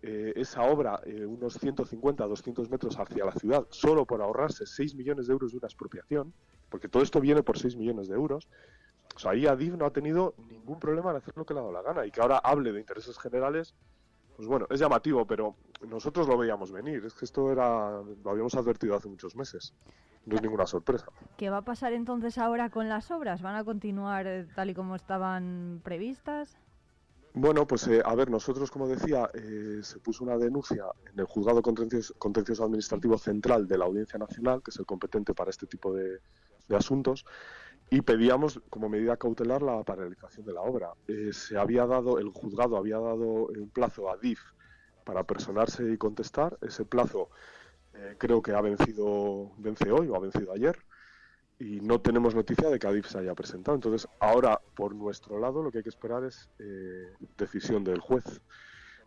[0.01, 4.95] eh, esa obra eh, unos 150, 200 metros hacia la ciudad solo por ahorrarse 6
[4.95, 6.33] millones de euros de una expropiación,
[6.69, 8.47] porque todo esto viene por 6 millones de euros.
[9.17, 11.63] O sea, ahí Adif no ha tenido ningún problema en hacer lo que le ha
[11.63, 13.73] dado la gana y que ahora hable de intereses generales,
[14.35, 15.55] pues bueno, es llamativo, pero
[15.89, 17.03] nosotros lo veíamos venir.
[17.03, 19.73] Es que esto era, lo habíamos advertido hace muchos meses.
[20.27, 21.07] No es ninguna sorpresa.
[21.35, 23.41] ¿Qué va a pasar entonces ahora con las obras?
[23.41, 26.59] ¿Van a continuar eh, tal y como estaban previstas?
[27.39, 31.25] Bueno, pues eh, a ver, nosotros, como decía, eh, se puso una denuncia en el
[31.25, 35.93] Juzgado contencioso, Administrativo Central de la Audiencia Nacional, que es el competente para este tipo
[35.93, 36.19] de,
[36.75, 37.25] asuntos,
[37.89, 40.91] y pedíamos como medida cautelar la paralización de la obra.
[41.31, 44.41] se había dado, el juzgado había dado un plazo a DIF
[45.05, 46.57] para personarse y contestar.
[46.61, 47.29] Ese plazo
[47.93, 50.77] eh, creo que ha vencido, vence hoy o ha vencido ayer
[51.59, 53.75] y no tenemos noticia de que Adif se haya presentado.
[53.75, 58.41] Entonces, ahora, por nuestro lado, lo que hay que esperar es eh, decisión del juez.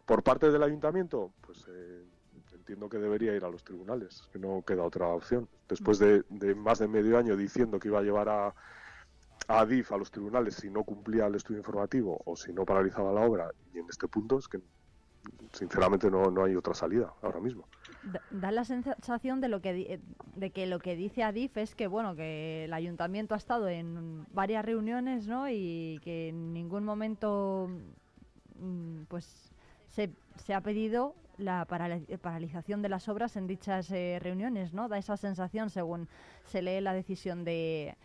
[0.04, 2.04] Por parte del ayuntamiento, pues eh,
[2.70, 5.48] entiendo que debería ir a los tribunales, que no queda otra opción.
[5.68, 6.22] Después de,
[6.54, 8.46] más de medio año diciendo que iba a llevar a,
[9.48, 13.12] a Adif a los tribunales si no cumplía el estudio informativo o si no paralizaba
[13.12, 14.60] la obra, y en este punto es que
[15.52, 17.66] sinceramente no, no hay otra salida ahora mismo
[18.30, 20.00] da la sensación de lo que
[20.34, 24.24] de que lo que dice Adif es que bueno que el ayuntamiento ha estado en
[24.32, 27.68] varias reuniones no y que en ningún momento
[28.58, 29.52] mm, pues
[29.88, 34.98] se, se ha pedido la paralización de las obras en dichas eh, reuniones no da
[34.98, 36.08] esa sensación según
[36.44, 37.96] se lee la decisión de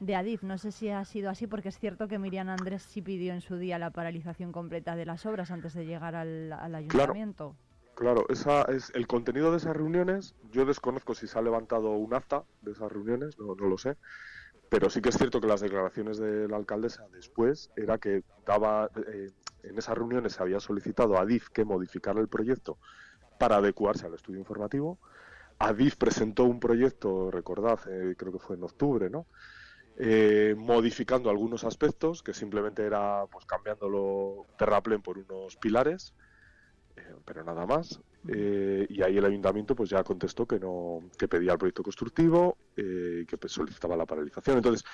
[0.00, 0.42] de Adif.
[0.42, 3.40] No sé si ha sido así porque es cierto que Miriam Andrés sí pidió en
[3.40, 7.56] su día la paralización completa de las obras antes de llegar al, ayuntamiento.
[7.94, 10.34] Claro, esa es el contenido de esas reuniones.
[10.50, 13.96] Yo desconozco si se ha levantado un acta de esas reuniones, no, no lo sé.
[14.68, 18.90] Pero sí que es cierto que las declaraciones de la alcaldesa después era que daba
[18.96, 19.30] eh,
[19.62, 22.78] en esas reuniones se había solicitado a Adif que modificara el proyecto
[23.38, 24.98] para adecuarse al estudio informativo.
[25.58, 29.26] Adif presentó un proyecto, recordad, eh, creo que fue en octubre, ¿no?
[29.96, 36.14] Eh, modificando algunos aspectos, que simplemente era pues cambiándolo terraplén por unos pilares,
[37.24, 38.00] pero nada más.
[38.26, 42.56] Eh, y ahí el ayuntamiento pues ya contestó que no que pedía el proyecto constructivo
[42.74, 44.56] eh, que pues, solicitaba la paralización.
[44.56, 44.84] Entonces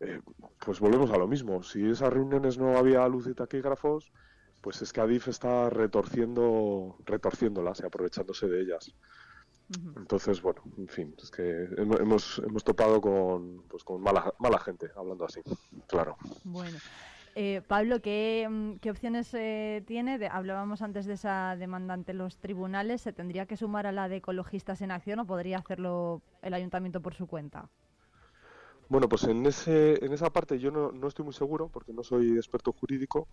[0.00, 0.20] eh,
[0.64, 1.62] pues volvemos a lo mismo.
[1.62, 4.12] Si esas reuniones no había luz y taquígrafos
[4.60, 8.94] pues es que Adif está retorciendo retorciéndolas y aprovechándose de ellas.
[9.96, 14.90] Entonces bueno en fin es que hemos hemos topado con pues con mala mala gente
[14.96, 15.40] hablando así
[15.86, 16.16] claro.
[16.44, 16.78] Bueno
[17.40, 20.18] eh, Pablo, ¿qué, mm, opciones eh, tiene?
[20.26, 23.02] hablábamos antes de esa demanda ante los tribunales.
[23.02, 27.00] ¿Se tendría que sumar a la de Ecologistas en Acción o podría hacerlo el ayuntamiento
[27.00, 27.70] por su cuenta?
[28.88, 32.36] Bueno, pues en, ese, en esa parte yo no, estoy muy seguro porque no soy
[32.36, 33.28] experto jurídico.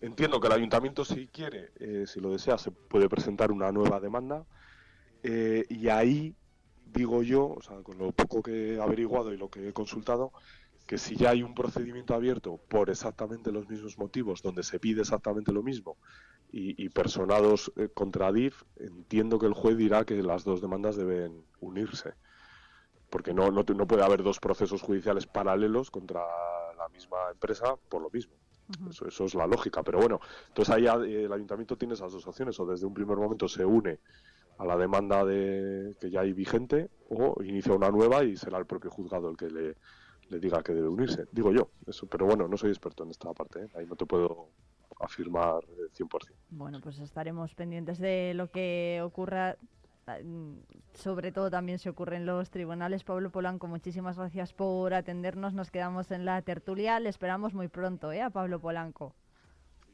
[0.00, 4.00] Entiendo que el ayuntamiento, si quiere, eh, si lo desea, se puede presentar una nueva
[4.00, 4.44] demanda.
[5.22, 6.34] y ahí,
[6.92, 10.32] digo yo, o sea, con lo poco que he averiguado y lo que he consultado,
[10.86, 15.00] que si ya hay un procedimiento abierto por exactamente los mismos motivos, donde se pide
[15.00, 15.96] exactamente lo mismo,
[16.52, 21.44] y, personados eh, contra DIF, entiendo que el juez dirá que las dos demandas deben
[21.60, 22.14] unirse.
[23.10, 26.22] Porque no, no, puede haber dos procesos judiciales paralelos contra
[26.78, 28.34] la misma empresa por lo mismo.
[28.88, 29.82] eso, eso, es la lógica.
[29.82, 32.58] Pero bueno, entonces ahí el ayuntamiento tiene esas dos opciones.
[32.58, 33.98] O desde un primer momento se une
[34.56, 38.66] a la demanda de, que ya hay vigente o inicia una nueva y será el
[38.66, 39.76] propio juzgado el que le,
[40.28, 41.26] le diga que debe unirse.
[41.32, 43.68] Digo yo, eso, pero bueno, no soy experto en esta parte, ¿eh?
[43.74, 44.48] ahí no te puedo
[45.00, 45.64] afirmar
[45.96, 46.32] 100%.
[46.50, 49.56] Bueno, pues estaremos pendientes de lo que ocurra.
[50.22, 50.58] Mm,
[50.94, 53.04] sobre todo también se ocurre en los tribunales.
[53.04, 55.52] Pablo Polanco, muchísimas gracias por atendernos.
[55.52, 57.00] Nos quedamos en la tertulia.
[57.00, 58.22] Le esperamos muy pronto, ¿eh?
[58.22, 59.14] A Pablo Polanco.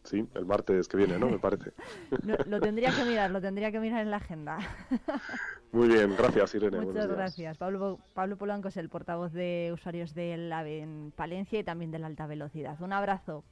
[0.05, 1.29] Sí, el martes que viene, ¿no?
[1.29, 1.73] Me parece.
[2.47, 4.59] lo tendría que mirar, lo tendría que mirar en la agenda.
[5.73, 6.81] Muy bien, gracias Irene.
[6.81, 7.57] Muchas gracias.
[7.57, 11.99] Pablo, Pablo Polanco es el portavoz de usuarios del AVE en Palencia y también de
[11.99, 12.81] la alta velocidad.
[12.83, 13.45] Un abrazo.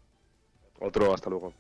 [0.80, 1.55] Otro, hasta luego.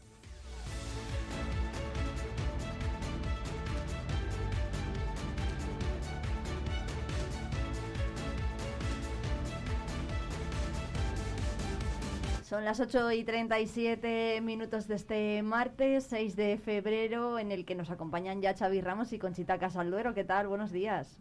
[12.50, 17.76] Son las 8 y 37 minutos de este martes 6 de febrero, en el que
[17.76, 20.14] nos acompañan ya Xavi Ramos y Conchita Casalduero.
[20.14, 20.48] ¿Qué tal?
[20.48, 21.20] Buenos días.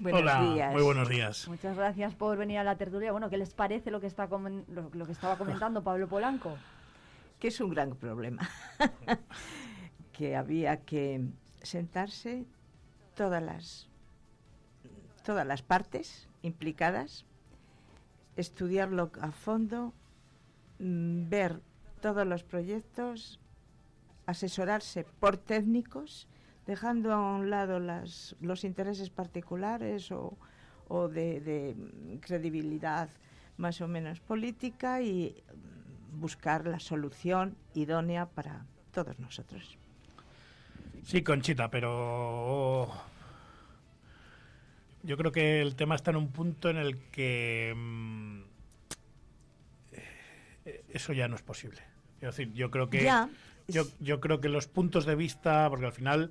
[0.00, 0.72] Buenos Hola, días.
[0.72, 1.46] muy buenos días.
[1.46, 3.12] Muchas gracias por venir a la tertulia.
[3.12, 6.56] Bueno, ¿qué les parece lo que, está lo, que estaba comentando Pablo Polanco?
[7.38, 8.48] Que es un gran problema.
[10.14, 11.20] que había que
[11.60, 12.46] sentarse
[13.14, 13.90] todas las,
[15.22, 17.26] todas las partes implicadas,
[18.36, 19.92] estudiarlo a fondo
[20.82, 21.60] ver
[22.00, 23.38] todos los proyectos,
[24.26, 26.26] asesorarse por técnicos,
[26.66, 30.36] dejando a un lado las, los intereses particulares o,
[31.08, 31.74] de,
[32.20, 33.08] credibilidad
[33.56, 35.42] más o menos política y
[36.12, 39.78] buscar la solución idónea para todos nosotros.
[41.04, 42.88] Sí, Conchita, pero
[45.02, 48.51] yo creo que el tema está en un punto en el que mm,
[50.64, 51.80] eso ya no es posible.
[52.20, 53.08] Es decir, yo creo que
[53.68, 56.30] yo, yo creo que los puntos de vista, porque al final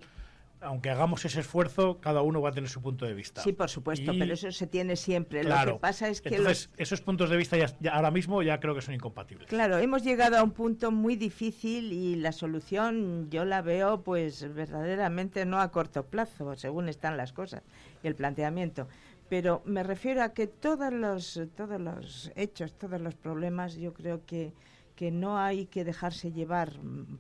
[0.62, 3.42] aunque hagamos ese esfuerzo, cada uno va a tener su punto de vista.
[3.42, 5.44] Sí, por supuesto, pero eso se tiene siempre.
[5.44, 8.76] Lo que pasa es que entonces, esos puntos de vista ya, ahora mismo ya creo
[8.76, 9.48] que son incompatibles.
[9.48, 14.54] Claro, hemos llegado a un punto muy difícil y la solución yo la veo pues
[14.54, 17.64] verdaderamente no a corto plazo, según están las cosas
[18.04, 18.88] y el planteamiento
[19.32, 24.26] pero me refiero a que todos los, todos los hechos, todos los problemas, yo creo
[24.26, 24.52] que,
[24.94, 26.74] que no hay que dejarse llevar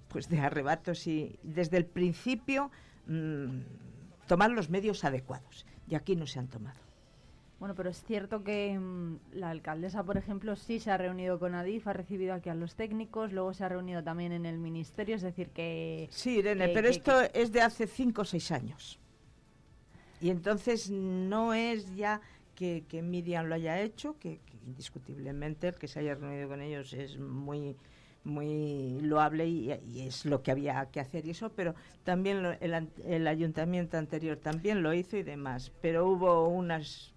[0.09, 2.69] pues de arrebatos y desde el principio
[3.07, 3.59] mm,
[4.27, 5.65] tomar los medios adecuados.
[5.87, 6.81] Y aquí no se han tomado.
[7.61, 11.55] Bueno, pero es cierto que mm, la alcaldesa, por ejemplo, sí se ha reunido con
[11.55, 15.15] Adif, ha recibido aquí a los técnicos, luego se ha reunido también en el ministerio,
[15.15, 16.09] es decir que...
[16.11, 19.00] Sí, Irene, pero esto es de hace cinco o seis años.
[20.21, 22.21] Y entonces no es ya
[22.55, 27.17] que, Miriam lo haya hecho, que, indiscutiblemente el que se haya reunido con ellos es
[27.17, 27.75] muy
[28.23, 33.27] muy loable y, es lo que había que hacer y eso, pero también el, el,
[33.27, 37.13] ayuntamiento anterior también lo hizo y demás, pero hubo unas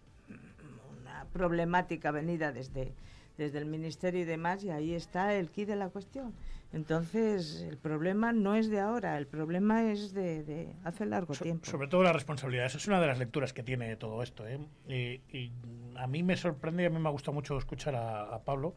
[0.98, 2.94] una problemática venida desde,
[3.36, 6.34] desde el Ministerio y demás, y ahí está el quid de la cuestión.
[6.72, 11.66] Entonces, el problema no es de ahora, el problema es de, hace largo tiempo.
[11.66, 14.44] Sobre todo la responsabilidad, esa es una de las lecturas que tiene todo esto.
[14.46, 14.58] ¿eh?
[14.88, 15.52] Y,
[15.96, 18.74] a mí me sorprende, y a mí me ha gustado mucho escuchar a, Pablo,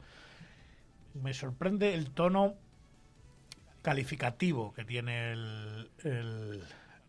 [1.15, 2.55] me sorprende el tono
[3.81, 5.35] calificativo que tiene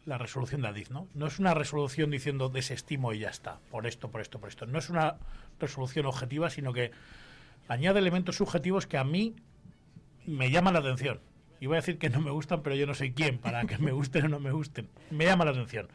[0.06, 1.06] la resolución de Adif, ¿no?
[1.12, 4.64] No es una resolución diciendo desestimo y ya está, por esto, por esto, por esto.
[4.64, 5.16] No es una
[5.60, 6.92] resolución objetiva, sino que
[7.68, 9.36] añade elementos subjetivos que a mí
[10.26, 11.20] me llaman la atención.
[11.60, 13.78] Y voy a decir que no me gustan, pero yo no sé quién para que
[13.78, 14.88] me gusten o no me gusten.
[15.10, 15.88] Me llama la atención.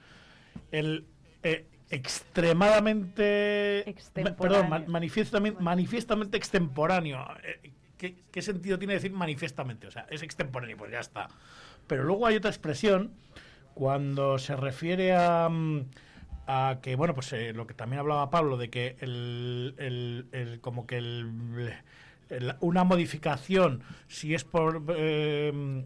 [0.71, 1.05] El
[1.41, 3.95] eh, extremadamente...
[4.13, 7.25] Perdón, manifiestamente, manifiestamente extemporáneo.
[7.43, 7.71] Eh,
[8.31, 9.87] ¿qué, sentido tiene decir manifiestamente?
[9.87, 11.27] O sea, es extemporáneo, pues ya está.
[11.87, 13.11] Pero luego hay otra expresión
[13.73, 15.85] cuando se refiere a, mm,
[16.47, 19.75] a que, bueno, pues eh, lo que también hablaba Pablo, de que el,
[20.31, 21.73] el, como que el,
[22.59, 24.83] una modificación, si es por...
[24.95, 25.83] Eh,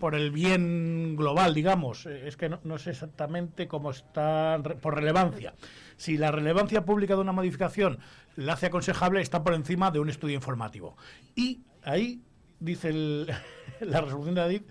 [0.00, 5.54] por el bien global, digamos, es que no, no sé exactamente cómo está por relevancia.
[5.96, 7.98] Si la relevancia pública de una modificación
[8.36, 10.96] la hace aconsejable, está por encima de un estudio informativo.
[11.36, 12.22] Y ahí,
[12.58, 12.92] dice
[13.80, 14.62] la resolución de Adif,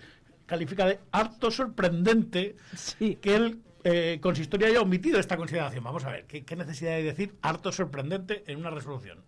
[0.50, 2.56] califica de harto sorprendente
[2.98, 5.84] que el eh, consistorio haya omitido esta consideración.
[5.84, 9.20] Vamos a ver, ¿qué, necesidad hay de decir harto sorprendente en una resolución?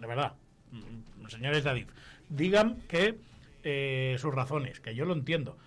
[0.00, 0.34] De verdad,
[0.70, 1.88] mm, señores de Adif,
[2.28, 3.18] digan que
[3.64, 5.58] eh, sus razones, que yo lo entiendo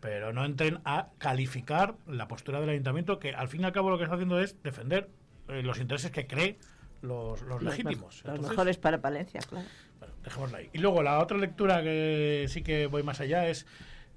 [0.00, 3.90] pero no entren a calificar la postura del ayuntamiento, que al fin y al cabo
[3.90, 5.08] lo que está haciendo es defender
[5.48, 6.58] eh, los intereses que cree
[7.02, 8.22] los, legítimos.
[8.24, 9.66] los mejores para Palencia, claro.
[9.98, 10.70] Bueno, dejémoslo ahí.
[10.72, 13.66] Y luego la otra lectura que sí que voy más allá es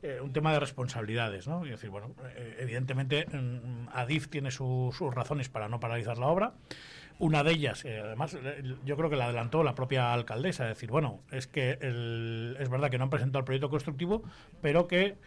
[0.01, 1.65] eh, un tema de responsabilidades, ¿no?
[1.65, 6.53] Es decir, bueno, eh, evidentemente mm, Adif tiene sus razones para no paralizar la obra.
[7.19, 8.37] Una de ellas, además,
[8.85, 12.89] yo creo que la adelantó la propia alcaldesa, es decir, bueno, es que es verdad
[12.89, 14.23] que no han presentado el proyecto constructivo,
[14.61, 15.17] pero que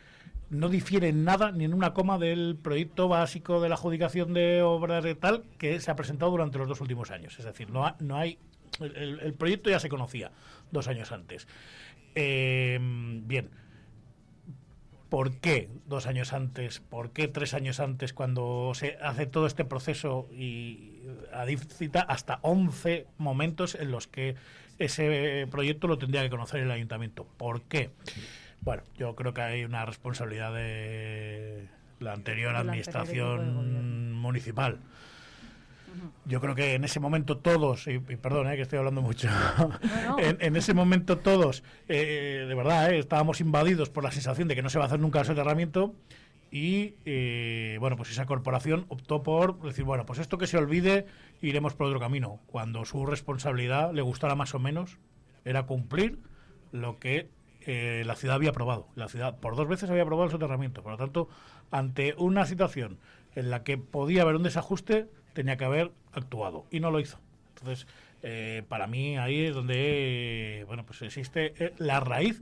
[0.48, 4.62] no difiere en nada ni en una coma del proyecto básico de la adjudicación de
[4.62, 7.38] obras de tal que se ha presentado durante los dos últimos años.
[7.38, 8.38] Es decir, no, no hay
[8.80, 10.30] el, proyecto ya se conocía
[10.70, 11.46] dos años antes.
[12.14, 13.50] Eh, bien.
[15.12, 16.80] ¿Por qué dos años antes?
[16.80, 21.02] ¿Por qué tres años antes cuando se hace todo este proceso y
[21.68, 24.36] cita hasta 11 momentos en los que
[24.78, 27.26] ese proyecto lo tendría que conocer el ayuntamiento?
[27.36, 27.90] ¿Por qué?
[28.62, 31.68] Bueno, yo creo que hay una responsabilidad de
[32.00, 34.78] la anterior administración municipal.
[36.24, 39.28] Yo creo que en ese momento todos, y, perdón eh, que estoy hablando mucho,
[40.18, 44.62] En, ese momento todos, eh, de verdad, eh, estábamos invadidos por la sensación de que
[44.62, 45.94] no se va a hacer nunca el soterramiento
[46.50, 46.94] y,
[47.78, 51.06] bueno, pues esa corporación optó por decir, bueno, pues esto que se olvide,
[51.40, 54.98] iremos por otro camino, cuando su responsabilidad, le gustara más o menos,
[55.44, 56.18] era cumplir
[56.72, 57.30] lo que
[57.66, 58.88] eh, la ciudad había aprobado.
[58.96, 60.82] La ciudad por dos veces había aprobado el soterramiento.
[60.82, 61.28] Por lo tanto,
[61.70, 62.98] ante una situación
[63.34, 67.18] en la que podía haber un desajuste, tenía que haber actuado y no lo hizo.
[67.56, 67.86] Entonces,
[68.22, 72.40] eh, para mí ahí es donde bueno pues existe eh, la raíz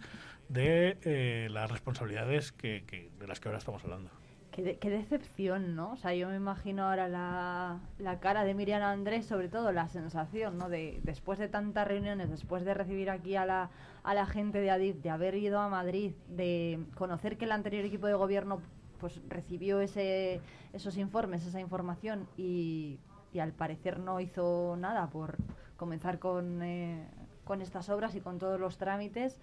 [0.49, 4.11] de las responsabilidades que, de las que ahora estamos hablando.
[4.51, 5.93] Qué, decepción, ¿no?
[5.93, 9.89] O sea, yo me imagino ahora la, la, cara de Miriam Andrés, sobre todo la
[9.89, 10.69] sensación, ¿no?
[10.69, 13.71] De después de tantas reuniones, después de recibir aquí a la,
[14.03, 17.85] a la gente de Adif, de haber ido a Madrid, de conocer que el anterior
[17.85, 18.61] equipo de gobierno
[19.01, 20.41] pues recibió ese,
[20.73, 22.99] esos informes, esa información y,
[23.33, 25.37] y al parecer no hizo nada por
[25.77, 27.09] comenzar con, eh,
[27.45, 29.39] con estas obras y con todos los trámites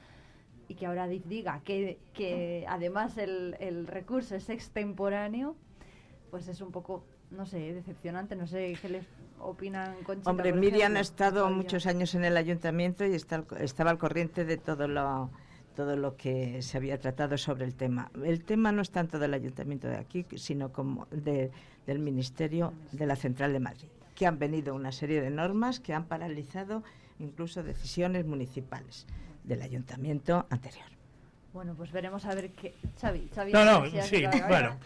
[0.68, 5.56] y que ahora diga que, que además el, el, recurso es extemporáneo,
[6.30, 8.36] pues es un poco, no sé, decepcionante.
[8.36, 9.06] No sé qué les
[9.40, 13.98] opinan Conchita, Hombre, Miriam ha estado muchos años en el ayuntamiento y está, estaba al
[13.98, 15.30] corriente de todo lo
[15.78, 18.10] todo lo que se había tratado sobre el tema.
[18.26, 21.52] El tema no es tanto del ayuntamiento de aquí, sino como de,
[21.86, 25.94] del Ministerio de la Central de Madrid, que han venido una serie de normas que
[25.94, 26.84] han paralizado
[27.20, 29.06] incluso decisiones municipales
[29.44, 30.88] del ayuntamiento anterior.
[31.54, 32.74] Bueno, pues veremos a ver qué.
[33.00, 34.80] Xavi, Xavi no, no, sí, bueno.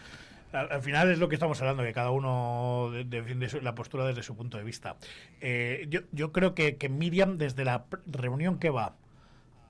[0.52, 4.36] Al, final es lo que estamos hablando, que cada uno defiende la postura desde su
[4.36, 4.96] punto de vista.
[5.40, 8.96] Eh, yo, yo creo que, que, Miriam, desde la reunión que va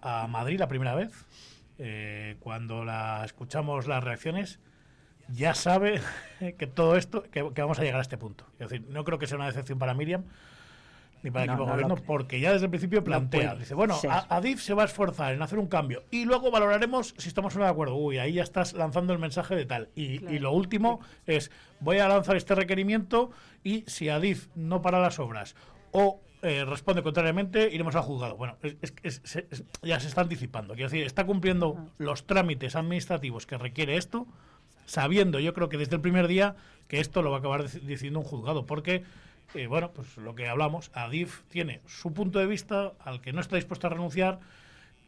[0.02, 1.12] a Madrid la primera vez,
[1.78, 4.60] eh, cuando la escuchamos las reacciones,
[5.28, 6.00] ya sabe
[6.58, 8.46] que todo esto, que, que, vamos a llegar a este punto.
[8.58, 10.24] Es decir, no creo que sea una decepción para Miriam,
[11.22, 13.74] ni para el No, equipo de no gobierno, porque ya desde el principio plantea, dice,
[13.74, 17.28] bueno, a- Adif se va a esforzar en hacer un cambio y luego valoraremos si
[17.28, 17.94] estamos o no de acuerdo.
[17.94, 19.88] Uy, ahí ya estás lanzando el mensaje de tal.
[19.94, 20.34] Y, Claro.
[20.34, 23.30] y lo último es, voy a lanzar este requerimiento
[23.62, 25.54] y si Adif no para las obras
[25.92, 28.36] o eh, responde contrariamente, iremos al juzgado.
[28.36, 29.22] Bueno, es,
[29.82, 30.74] ya se está anticipando.
[30.74, 34.26] Quiero decir, está cumpliendo los trámites administrativos que requiere esto,
[34.86, 36.56] sabiendo, yo creo que desde el primer día,
[36.88, 38.66] que esto lo va a acabar deci- decidiendo un juzgado.
[38.66, 39.04] Porque,
[39.54, 43.40] eh, bueno, pues lo que hablamos, Adif tiene su punto de vista al que no
[43.40, 44.40] está dispuesto a renunciar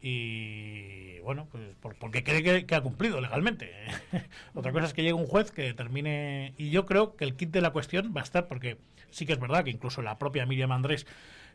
[0.07, 3.71] y bueno, pues por- porque cree que, ha cumplido legalmente.
[4.53, 7.49] Otra cosa es que llegue un juez que determine, y yo creo que el kit
[7.49, 8.77] de la cuestión va a estar, porque
[9.09, 11.07] sí que es verdad que incluso la propia Miriam Andrés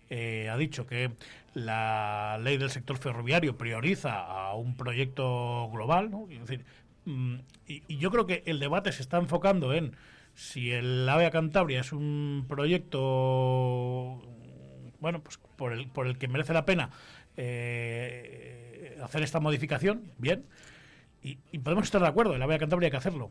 [0.09, 1.13] eh, ha dicho que
[1.55, 6.27] la ley del sector ferroviario prioriza a un proyecto global, ¿no?
[7.05, 7.37] Mm,
[7.69, 9.95] y, y yo creo que el debate se está enfocando en
[10.35, 14.21] si el AVE a Cantabria es un proyecto
[15.01, 16.91] bueno, pues por el, por el que merece la pena
[17.37, 20.45] eh, hacer esta modificación, bien,
[21.23, 23.31] y, y podemos estar de acuerdo, en la Vía Cantabria hay que hacerlo,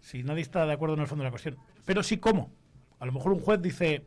[0.00, 1.56] si nadie está de acuerdo en el fondo de la cuestión.
[1.84, 2.52] Pero sí, ¿cómo?
[2.98, 4.06] A lo mejor un juez dice,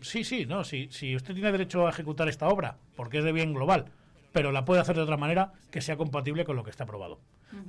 [0.00, 3.32] sí, sí, no, si, si usted tiene derecho a ejecutar esta obra, porque es de
[3.32, 3.86] bien global,
[4.32, 7.20] pero la puede hacer de otra manera que sea compatible con lo que está aprobado.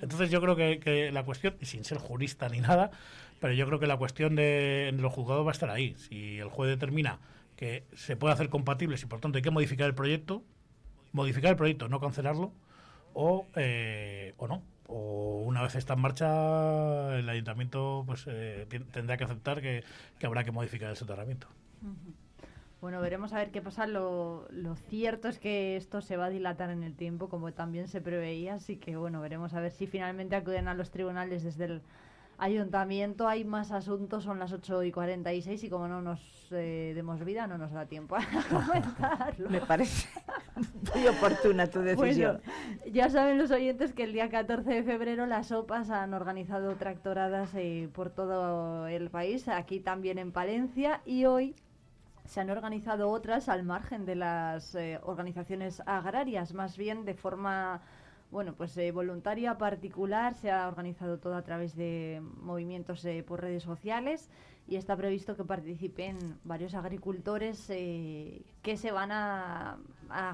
[0.01, 2.91] Entonces yo creo que, que la cuestión, y sin ser jurista ni nada,
[3.39, 5.95] pero yo creo que la cuestión de los juzgados va a estar ahí.
[5.97, 7.19] Si el juez determina
[7.55, 10.43] que se puede hacer compatibles y por tanto hay que modificar el proyecto,
[11.17, 12.53] modificar el proyecto, no cancelarlo,
[13.13, 14.61] o, eh, o no.
[14.87, 19.83] O una vez está en marcha, el ayuntamiento pues eh, tendrá que aceptar que,
[20.17, 21.47] que habrá que modificar el soterramiento.
[22.79, 23.85] Bueno, veremos a ver qué pasa.
[23.85, 27.89] Lo, lo cierto es que esto se va a dilatar en el tiempo, como también
[27.89, 31.65] se preveía, así que bueno, veremos a ver si finalmente acuden a los tribunales desde
[31.65, 31.81] el
[32.37, 33.27] ayuntamiento.
[33.27, 36.19] Hay más asuntos, son las 8 y 46 y como no nos
[36.51, 39.49] eh, demos vida, no nos da tiempo a comentarlo.
[39.49, 40.07] Me parece
[40.95, 42.41] muy oportuna tu decisión.
[42.43, 46.75] Bueno, ya saben los oyentes que el día 14 de febrero las OPAs han organizado
[46.75, 51.55] tractoradas eh, por todo el país, aquí también en Palencia, y hoy
[52.25, 57.81] se han organizado otras al margen de las eh, organizaciones agrarias, más bien de forma
[58.31, 63.41] bueno, pues eh, voluntaria, particular, se ha organizado todo a través de movimientos eh, por
[63.41, 64.29] redes sociales
[64.67, 69.77] y está previsto que participen varios agricultores eh, que se van a,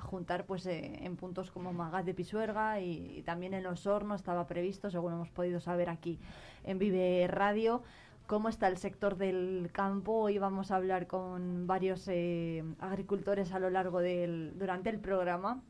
[0.02, 4.89] juntar pues eh, en puntos como Magat de Pisuerga y, también en Osorno estaba previsto,
[4.89, 6.20] según hemos podido saber aquí
[6.64, 7.84] en Vive Radio.
[8.26, 10.14] ¿Cómo está el sector del campo?
[10.14, 15.62] Hoy vamos a hablar con varios eh, agricultores a lo largo del durante el programa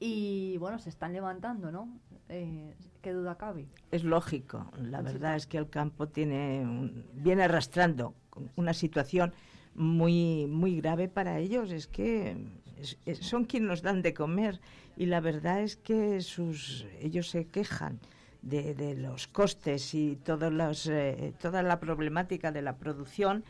[0.00, 1.88] y bueno, se están levantando, ¿no?
[2.28, 3.66] Eh, ¿Qué duda cabe?
[3.90, 4.70] Es lógico.
[4.80, 8.14] La verdad es que el campo tiene un- viene arrastrando
[8.56, 9.32] una situación
[9.74, 11.70] muy muy grave para ellos.
[11.70, 12.36] Es que
[12.76, 14.60] es- es- son quienes nos dan de comer
[14.96, 17.98] y la verdad es que sus ellos se quejan
[18.42, 23.44] de, de los costes y todos los, eh, toda la problemática de la producción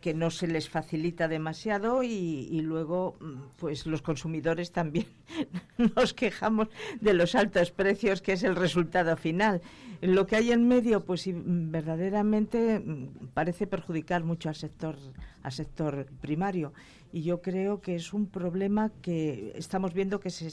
[0.00, 5.06] que no se les facilita demasiado y, luego mm, pues los consumidores también
[5.96, 6.68] nos quejamos
[7.00, 9.60] de los altos precios que es el resultado final.
[10.00, 14.96] Lo que hay en medio pues mm, verdaderamente mm, parece perjudicar mucho al sector
[15.42, 16.72] al sector primario
[17.12, 20.52] y yo creo que es un problema que estamos viendo que se,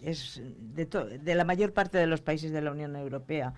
[0.00, 0.42] es
[0.74, 3.54] de, de la mayor parte de los países de la Unión Europea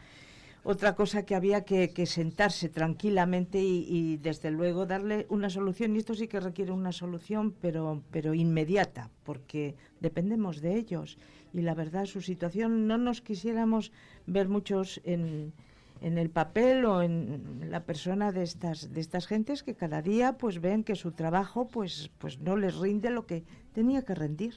[0.62, 5.94] otra cosa que había que, que sentarse tranquilamente y, y, desde luego darle una solución.
[5.94, 11.18] Y esto sí que requiere una solución pero pero inmediata porque dependemos de ellos.
[11.52, 13.92] Y la verdad su situación no nos quisiéramos
[14.26, 15.52] ver muchos en
[16.00, 20.38] en el papel o en la persona de estas de estas gentes que cada día
[20.38, 23.44] pues ven que su trabajo pues pues no les rinde lo que
[23.74, 24.54] tenía que rendir.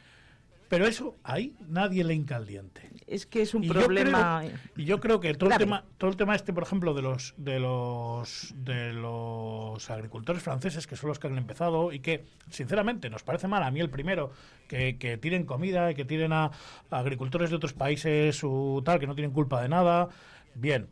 [0.71, 2.91] pero eso ahí nadie le hinca el diente.
[3.07, 4.41] Es que es un Y yo problema.
[4.43, 7.03] creo- y yo creo que todo el tema, todo el tema este, por ejemplo, de
[7.03, 12.25] los de los de los agricultores franceses que son los que han empezado y que,
[12.51, 14.33] sinceramente, nos parece mal a mí el primero
[14.67, 18.99] que, que tiren comida y que tiren a, a agricultores de otros países o tal
[18.99, 20.09] que no tienen culpa de nada.
[20.55, 20.89] Bien.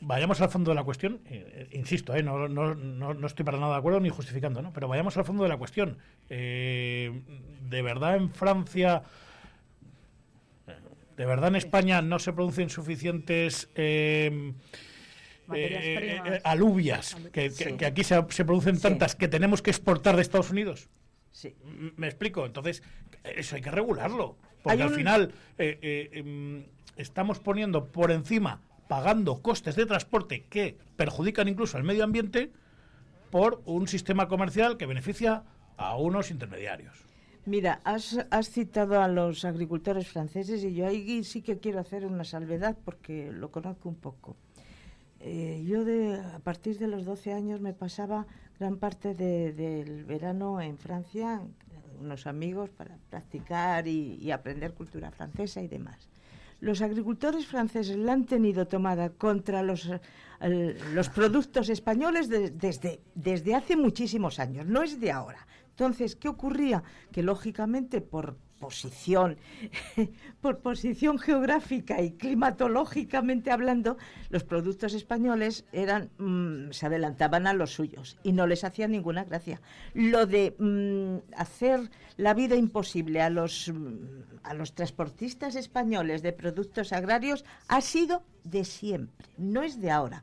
[0.00, 3.44] Vayamos al fondo de la cuestión, eh, eh, insisto, eh, no, no, no, no estoy
[3.44, 4.72] para nada de acuerdo ni justificando, ¿no?
[4.72, 5.98] pero vayamos al fondo de la cuestión.
[6.28, 7.22] Eh,
[7.70, 9.02] ¿De verdad en Francia
[11.16, 14.52] ¿De verdad en España no se producen suficientes eh,
[15.54, 17.14] eh, eh, alubias?
[17.32, 17.72] Que, que- Sí.
[17.76, 20.88] que aquí se, se producen tantas que tenemos que exportar de Estados Unidos.
[21.30, 21.54] Sí.
[21.96, 22.46] ¿Me explico?
[22.46, 22.82] Entonces,
[23.24, 24.36] eso hay que regularlo.
[24.62, 26.64] Porque Hay al un- final eh, eh, em,
[26.96, 28.60] estamos poniendo por encima,
[28.92, 32.52] pagando costes de transporte que perjudican incluso al medio ambiente
[33.30, 35.44] por un sistema comercial que beneficia
[35.78, 36.94] a unos intermediarios.
[37.46, 42.04] Mira, has, has citado a los agricultores franceses y yo ahí sí que quiero hacer
[42.04, 44.36] una salvedad porque lo conozco un poco.
[45.20, 48.26] Eh, yo de, a partir de los 12 años me pasaba
[48.60, 51.40] gran parte de- del verano en Francia,
[51.98, 56.10] unos amigos para practicar y, y aprender cultura francesa y demás.
[56.62, 59.90] Los agricultores franceses la han tenido tomada contra los,
[60.94, 65.44] los productos españoles de- desde, desde hace muchísimos años, no es de ahora.
[65.70, 66.84] Entonces, ¿qué ocurría?
[67.10, 69.38] Que lógicamente por posición,
[70.40, 73.98] por posición geográfica y climatológicamente hablando,
[74.30, 79.24] los productos españoles eran mm, se adelantaban a los suyos y no les hacía ninguna
[79.24, 79.60] gracia.
[79.94, 86.32] Lo de mm, hacer la vida imposible a los mm, a los transportistas españoles de
[86.32, 90.22] productos agrarios ha sido de siempre, no es de ahora.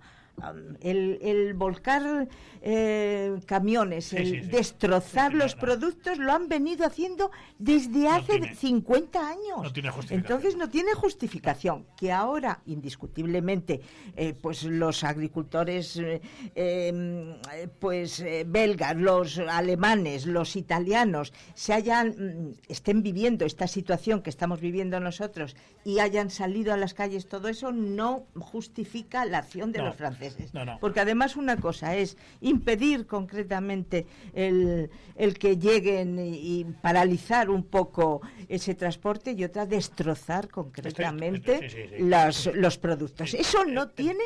[0.82, 2.28] El, el volcar
[2.62, 4.48] eh, camiones, Sí, el sí, sí.
[4.50, 9.62] destrozar los productos lo han venido haciendo desde hace tiene- 50 años.
[9.64, 10.20] no tiene justificación.
[10.20, 13.82] Entonces no tiene justificación que ahora indiscutiblemente
[14.16, 16.22] eh, pues los agricultores eh,
[16.56, 24.30] eh, pues belgas, los alemanes, los italianos se hayan mm, estén viviendo esta situación que
[24.30, 29.72] estamos viviendo nosotros y hayan salido a las calles todo eso no justifica la acción
[29.72, 30.29] de No, los franceses.
[30.54, 30.80] No, no.
[30.80, 37.64] Porque además una cosa es impedir concretamente el, el que lleguen y, y paralizar un
[37.64, 42.04] poco ese transporte y otra destrozar concretamente sí, sí, sí.
[42.04, 43.34] las- los productos.
[43.34, 44.24] Eso no Éti- tiene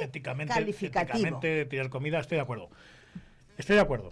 [0.47, 1.39] calificativo.
[1.39, 2.69] tirar comida, estoy de acuerdo.
[3.57, 4.11] Estoy de acuerdo.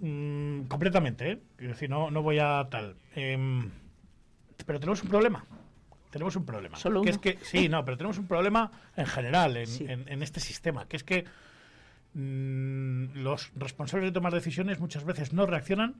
[0.00, 1.42] Mm, completamente, ¿eh?
[1.56, 2.96] Quiero decir, no, no voy a tal.
[3.14, 3.70] Em,
[4.66, 5.44] pero tenemos un problema.
[6.12, 6.76] Tenemos un problema.
[6.76, 7.10] Solo que uno.
[7.10, 9.84] es que, sí, no, pero tenemos un problema en general en, Sí.
[9.88, 11.24] en- en este sistema, que es que
[12.14, 15.96] mm, los responsables de tomar decisiones muchas veces no reaccionan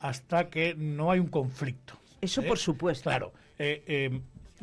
[0.00, 1.94] hasta que no hay un conflicto.
[2.20, 2.44] Eso ¿eh?
[2.48, 3.08] por supuesto.
[3.08, 3.32] Claro.
[3.58, 4.20] eh, eh,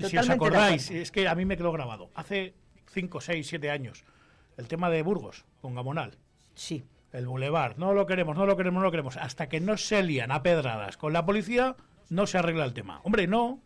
[0.07, 2.09] si os acordáis, es que a mí me quedó grabado.
[2.15, 2.53] Hace
[2.91, 4.03] 5, 6, 7 años,
[4.57, 6.17] el tema de Burgos, con Gamonal.
[6.55, 6.83] Sí.
[7.11, 9.17] El Boulevard, no lo queremos, no lo queremos, no lo queremos.
[9.17, 11.75] Hasta que no se lían a pedradas con la policía,
[12.09, 13.01] no se arregla el tema.
[13.03, 13.59] Hombre, no.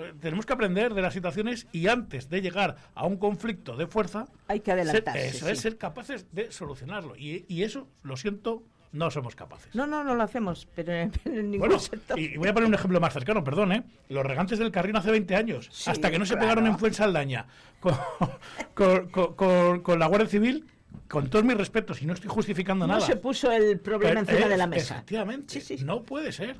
[0.00, 3.86] Eh, Tenemos que aprender de las situaciones y antes de llegar a un conflicto de
[3.86, 5.28] fuerza, Hay que ser- adelantarse.
[5.28, 5.52] eso sí.
[5.52, 7.16] es ser capaces de solucionarlo.
[7.16, 9.74] Y, y eso, lo siento, no somos capaces.
[9.74, 12.18] No, no, no lo hacemos, pero en, pero en ningún Bueno, sector.
[12.18, 13.82] y voy a poner un ejemplo más cercano, perdón, ¿eh?
[14.08, 17.46] Los regantes del Carril hace 20 años, Sí, hasta que no se pegaron en Fuensaldaña
[17.78, 17.94] con,
[18.74, 20.66] con, con- con- con la Guardia Civil,
[21.08, 23.06] con todos mis respetos, y no estoy justificando no nada.
[23.06, 24.94] se puso el problema Pero, encima eh, de la mesa.
[24.94, 25.84] Efectivamente, Sí, sí.
[25.84, 26.56] no puede ser.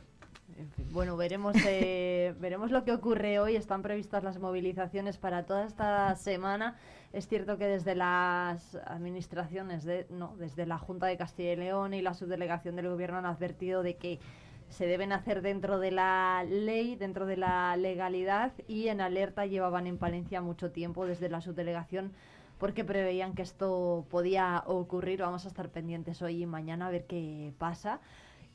[0.61, 3.57] En fin, Bueno, veremos, eh, veremos lo que ocurre hoy.
[3.57, 6.77] Están previstas las movilizaciones para toda esta semana.
[7.15, 11.95] Es cierto que desde las administraciones, de, no, desde la Junta de Castilla y León
[11.95, 14.21] y la subdelegación del Gobierno han advertido de que
[14.69, 19.87] se deben hacer dentro de la ley, dentro de la legalidad y en alerta llevaban
[19.87, 22.13] en Palencia mucho tiempo desde la subdelegación
[22.59, 25.23] porque preveían que esto podía ocurrir.
[25.23, 28.01] Vamos a estar pendientes hoy y mañana a ver qué pasa.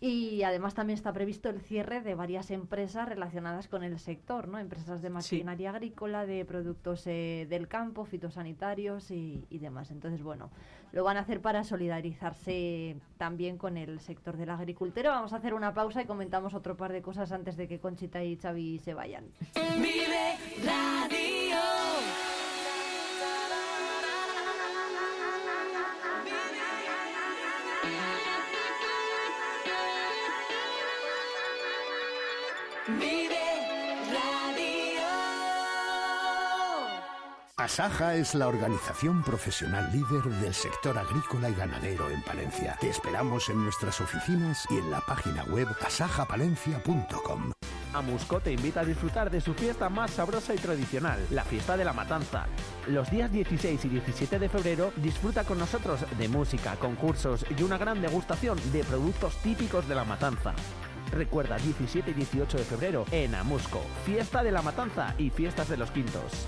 [0.02, 4.60] Y además también está previsto el cierre de varias empresas relacionadas con el sector, ¿no?
[4.60, 9.91] Empresas de maquinaria agrícola, de productos eh, del campo, fitosanitarios y, y demás.
[9.91, 10.52] Entonces, bueno,
[10.91, 15.10] lo van a hacer para solidarizarse también con el sector del agricultero.
[15.12, 18.24] Vamos a hacer una pausa y comentamos otro par de cosas antes de que Conchita
[18.24, 19.26] y Xavi se vayan.
[19.78, 21.95] Vive Radio.
[37.66, 42.78] Asaja es la organización profesional líder del sector agrícola y ganadero en Palencia.
[42.80, 47.51] Te esperamos en nuestras oficinas y en la página web asajapalencia.com.
[47.91, 51.86] Amusco te invita a disfrutar de su fiesta más sabrosa y tradicional, la fiesta de
[51.86, 52.45] la matanza.
[52.86, 57.80] Los días 16 y 17 de febrero disfruta con nosotros de música, concursos y una
[57.80, 60.53] gran degustación de productos típicos de la matanza.
[61.11, 65.78] Recuerda 17 y 18 de febrero en Amusco, fiesta de la matanza y fiestas de
[65.78, 66.47] los quintos.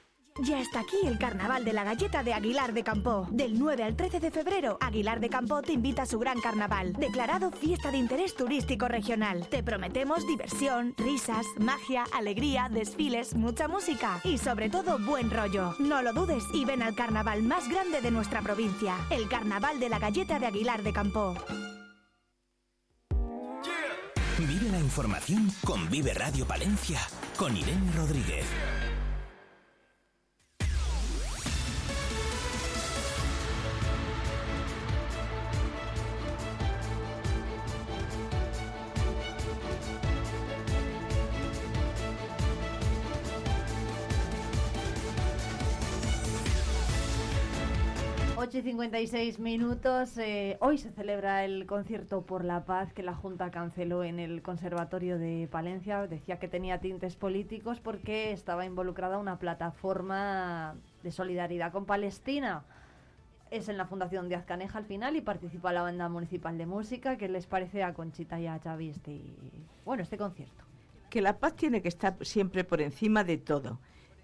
[0.39, 3.27] Ya está aquí el Carnaval de la Galleta de Aguilar de Campo.
[3.31, 6.93] Del 9 al 13 de febrero, Aguilar de Campo te invita a su gran carnaval,
[6.93, 9.47] declarado fiesta de interés turístico regional.
[9.49, 15.75] Te prometemos diversión, risas, magia, alegría, desfiles, mucha música y sobre todo buen rollo.
[15.79, 19.89] No lo dudes y ven al carnaval más grande de nuestra provincia, el Carnaval de
[19.89, 21.35] la Galleta de Aguilar de Campo.
[24.39, 26.99] Vive la información con Vive Radio Palencia,
[27.37, 28.45] con Irene Rodríguez.
[48.81, 50.17] 56 minutos.
[50.17, 54.41] eh, hoy se celebra el concierto por la paz que la Junta canceló en el
[54.41, 56.07] Conservatorio de Palencia.
[56.07, 60.73] Decía que tenía tintes políticos porque estaba involucrada una plataforma
[61.03, 62.63] de solidaridad con Palestina.
[63.51, 67.17] Es en la Fundación Díaz Caneja al final y participa la banda municipal de música.
[67.17, 69.21] ¿Qué les parece a Conchita y a Xavi este,
[69.85, 70.65] bueno, este concierto?
[71.11, 73.79] que la paz tiene que estar siempre por encima de todo,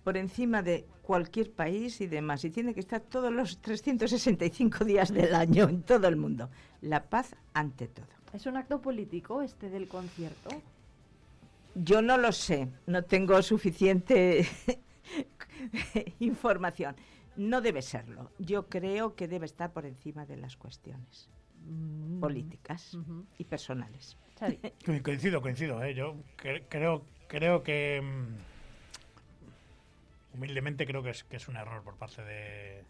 [0.07, 5.11] por encima de cualquier país y demás, y tiene que estar todos los 365 días
[5.13, 6.49] del año en todo el mundo.
[6.79, 8.07] La paz ante todo.
[8.31, 10.49] ¿Es un acto político este del concierto?
[11.75, 14.47] Yo no lo sé, no tengo suficiente
[16.19, 16.95] información.
[17.35, 18.31] No debe serlo.
[18.39, 21.27] Yo creo que debe estar por encima de las cuestiones
[22.21, 22.97] políticas
[23.37, 24.15] y personales.
[24.39, 25.83] Co- Coincido, coincido.
[25.83, 25.93] ¿eh?
[25.93, 28.01] Yo cre- creo, creo que.
[28.01, 28.56] mm,
[30.37, 32.83] Humildemente creo que es, que es un error por parte de,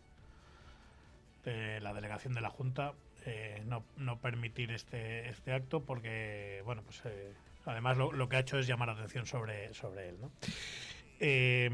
[1.80, 2.92] la delegación de la Junta
[3.26, 7.32] eh, no, no permitir este, este acto porque, bueno, pues eh,
[7.66, 10.18] además lo, que ha hecho es llamar la atención sobre, sobre él.
[10.20, 10.30] ¿no?
[11.22, 11.70] Eh,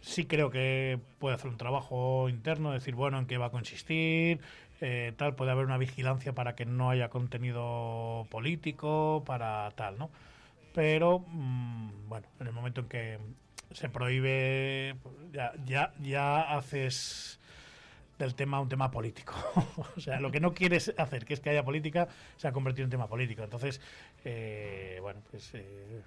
[0.00, 4.38] sí creo que puede hacer un trabajo interno, decir, bueno, en qué va a consistir,
[5.16, 10.08] tal, puede haber una vigilancia para que no haya contenido político, para tal, ¿no?
[10.72, 13.18] Pero, mm, bueno, en el momento en que
[13.72, 14.96] se prohíbe,
[15.32, 17.38] ya, ya, ya haces
[18.18, 19.34] del tema un tema político.
[19.96, 22.84] o sea, lo que no quieres hacer, que es que haya política, se ha convertido
[22.84, 23.42] en tema político.
[23.44, 23.80] Entonces,
[24.24, 25.50] eh, bueno, pues...
[25.54, 26.02] eh,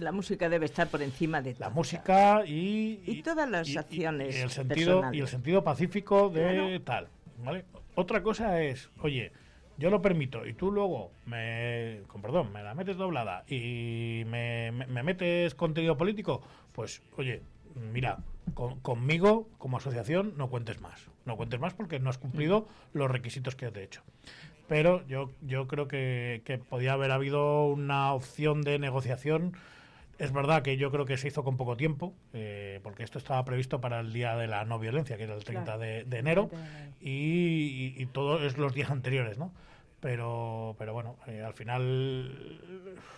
[0.00, 1.70] La música debe estar por encima de la todo.
[1.70, 6.42] música y, Y todas las y- acciones y el sentido y el sentido pacífico de
[6.42, 6.80] Claro.
[6.84, 7.08] tal
[7.44, 7.64] ¿vale?
[7.94, 9.32] otra cosa es oye
[9.76, 14.70] yo lo permito y tú luego me con perdón me la metes doblada y me,
[14.72, 16.42] me- me metes contenido político
[16.74, 17.40] pues oye
[17.92, 18.18] mira
[18.54, 23.10] con- conmigo como asociación no cuentes más no cuentes más porque no has cumplido los
[23.10, 24.02] requisitos que te he hecho
[24.68, 29.56] pero yo yo creo que, que podía haber habido una opción de negociación
[30.18, 33.44] es verdad que yo creo que se hizo con poco tiempo, eh, porque esto estaba
[33.44, 35.80] previsto para el día de la no violencia, que era el 30 Claro.
[35.80, 36.92] de, de enero, 30 de enero.
[37.00, 39.52] y, y, y todo es los días anteriores, ¿no?
[39.98, 42.60] Pero, pero bueno, eh, al final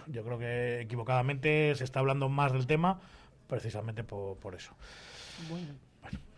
[0.07, 2.99] yo creo que equivocadamente se está hablando más del tema
[3.49, 4.75] precisamente por, por eso.
[5.51, 5.69] Bueno.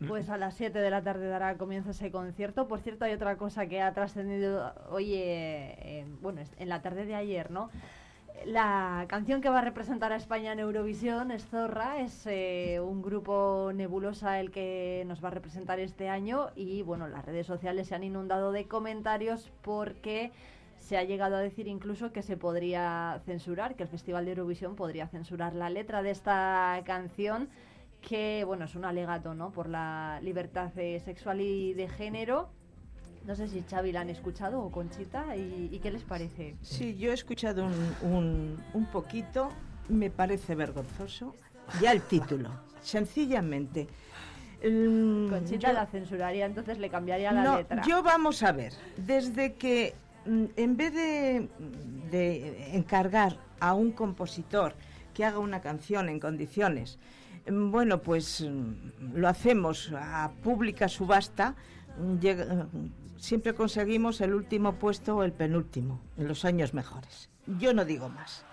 [0.09, 2.69] Pues a las 7 de la tarde dará comienzo ese concierto.
[2.69, 6.81] Por cierto, hay otra cosa que ha trascendido hoy, eh, en- bueno, es- en la
[6.81, 7.69] tarde de ayer, ¿no?
[8.47, 13.03] La canción que va a representar a España en Eurovisión es Zorra, es eh, un
[13.03, 17.89] grupo nebulosa el que nos va a representar este año y bueno, las redes sociales
[17.89, 20.31] se han inundado de comentarios porque
[20.89, 24.75] se ha llegado a decir incluso que se podría censurar, que el Festival de Eurovisión
[24.75, 27.51] podría censurar la letra de esta canción
[28.01, 29.51] que bueno, es un alegato, ¿no?
[29.51, 32.49] Por la libertad sexual y de género.
[33.27, 36.57] No sé si Xavi la han escuchado o Conchita y, y qué les parece.
[36.63, 39.51] Sí, yo he escuchado un, un, un poquito,
[39.91, 41.35] me parece vergonzoso,
[41.83, 42.49] ya el título,
[42.81, 43.89] sencillamente.
[44.65, 47.83] Mm, Conchita yo- la censuraría, entonces le cambiaría la no, letra.
[47.87, 49.95] yo vamos a ver, desde que
[50.57, 51.49] en vez de,
[52.11, 54.75] de encargar a un compositor
[55.15, 56.99] que haga una canción en condiciones,
[57.51, 61.57] mm, bueno, pues mm, lo hacemos a pública subasta,
[61.99, 67.31] mm, mm, siempre conseguimos el último puesto o el penúltimo, en los años mejores.
[67.59, 68.45] Yo no digo más.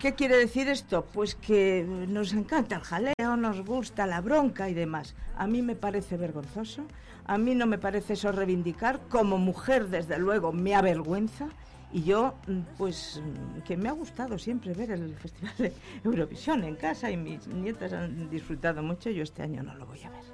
[0.00, 1.04] ¿Qué quiere decir esto?
[1.12, 5.14] Pues que nos encanta el jaleo, nos gusta la bronca y demás.
[5.36, 6.86] A mí me parece vergonzoso,
[7.26, 8.98] a mí no me parece eso reivindicar.
[9.10, 11.50] Como mujer, desde luego, me avergüenza.
[11.92, 16.64] Y yo, mm, pues, mm, que me ha gustado siempre ver el Festival de Eurovisión
[16.64, 20.08] en casa y mis nietas han disfrutado mucho, yo este año no lo voy a
[20.08, 20.24] ver.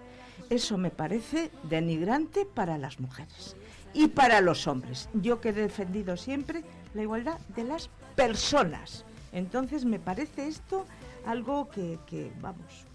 [0.48, 3.56] Eso me parece denigrante para las mujeres
[3.92, 5.08] y para los hombres.
[5.12, 6.62] Yo que he defendido siempre
[6.94, 9.04] la igualdad de las personas.
[9.40, 10.86] Entonces me parece esto
[11.26, 12.86] algo que, que, vamos,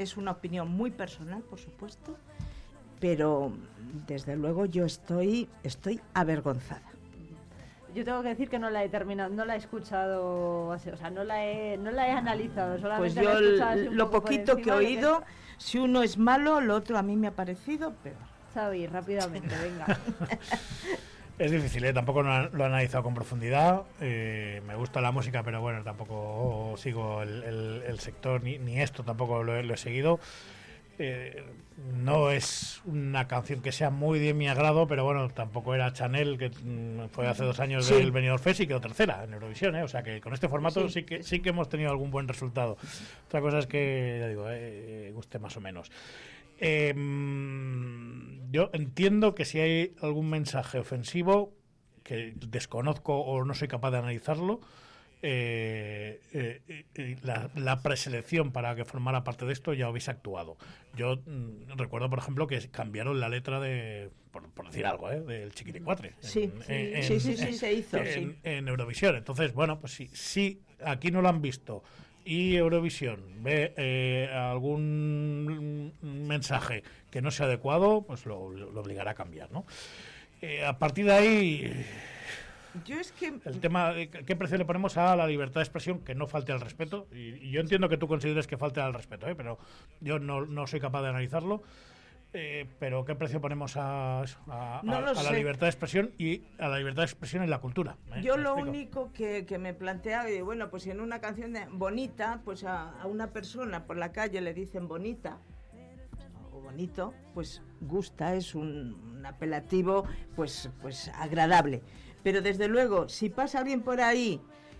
[0.00, 2.16] es una opinión muy personal, por supuesto,
[2.98, 3.52] pero
[4.08, 6.82] desde luego yo estoy, estoy avergonzada.
[7.94, 11.10] Yo tengo que decir que no la he terminado, no la he escuchado, o sea,
[11.10, 13.88] no la he, no la he analizado, Pues solamente la yo he escuchado así l-
[13.90, 15.22] un lo poco poquito que he oído,
[15.58, 18.16] si uno es malo, lo otro a mí me ha parecido peor.
[18.52, 19.86] Xavi, rápidamente, venga.
[21.38, 21.92] Es difícil, ¿eh?
[21.92, 23.82] tampoco lo, he- analizado con profundidad.
[24.00, 28.80] eh, me gusta la música, pero bueno, tampoco sigo el, el- el sector, ni, ni
[28.80, 30.18] esto tampoco lo he, lo he seguido.
[31.00, 31.44] Eh,
[31.94, 36.38] no es una canción que sea muy de mi agrado, pero bueno, tampoco era Chanel,
[36.38, 37.94] que mm, fue hace dos años Sí.
[37.94, 39.84] del Benidorm Fest y quedó tercera en Eurovisión, ¿eh?
[39.84, 40.94] o sea que con este formato Sí.
[40.94, 42.76] sí, que sí que hemos tenido algún buen resultado.
[43.28, 45.88] Otra cosa es que, ya digo, eh, guste más o menos.
[46.58, 46.94] Eh,
[48.50, 51.54] yo entiendo que si hay algún mensaje ofensivo
[52.02, 54.60] que desconozco o no soy capaz de analizarlo,
[55.20, 60.56] eh, eh, eh, la, la preselección para que formara parte de esto ya habéis actuado.
[60.96, 65.20] Yo mm, recuerdo, por ejemplo, que cambiaron la letra de, por, por decir algo, ¿eh?
[65.20, 66.14] del Chiquilicuatre.
[66.20, 66.72] Sí, en- sí,
[67.14, 68.38] en- sí, sí, se hizo, en, sí.
[68.44, 69.16] en Eurovisión.
[69.16, 71.82] Entonces, bueno, pues si, si aquí no lo han visto
[72.28, 79.14] y Eurovisión ve eh, algún mensaje que no sea adecuado, pues lo, lo obligará a
[79.14, 79.64] cambiar, ¿no?
[80.42, 81.86] Eh, a partir de ahí,
[82.84, 83.94] Yo es que el tema
[84.26, 87.06] qué precio le ponemos a la libertad de expresión, que no falte al respeto.
[87.12, 89.34] Y, y yo entiendo que tú consideres que falte al respeto, ¿eh?
[89.34, 89.58] pero
[90.00, 91.62] yo no, no soy capaz de analizarlo.
[92.34, 96.10] Eh, pero qué precio ponemos a, a- No a- lo a la libertad de expresión
[96.18, 97.96] y a la libertad de expresión en la cultura.
[98.14, 98.20] ¿eh?
[98.22, 98.68] Yo ¿Me lo explico?
[98.70, 102.64] único que, que me plantea, y bueno, pues si en una canción de- bonita, pues
[102.64, 105.38] a, a una persona por la calle le dicen bonita
[106.52, 110.04] o bonito, pues gusta, es un, un apelativo
[110.36, 111.82] pues, pues agradable.
[112.22, 114.38] Pero desde luego, si pasa alguien por ahí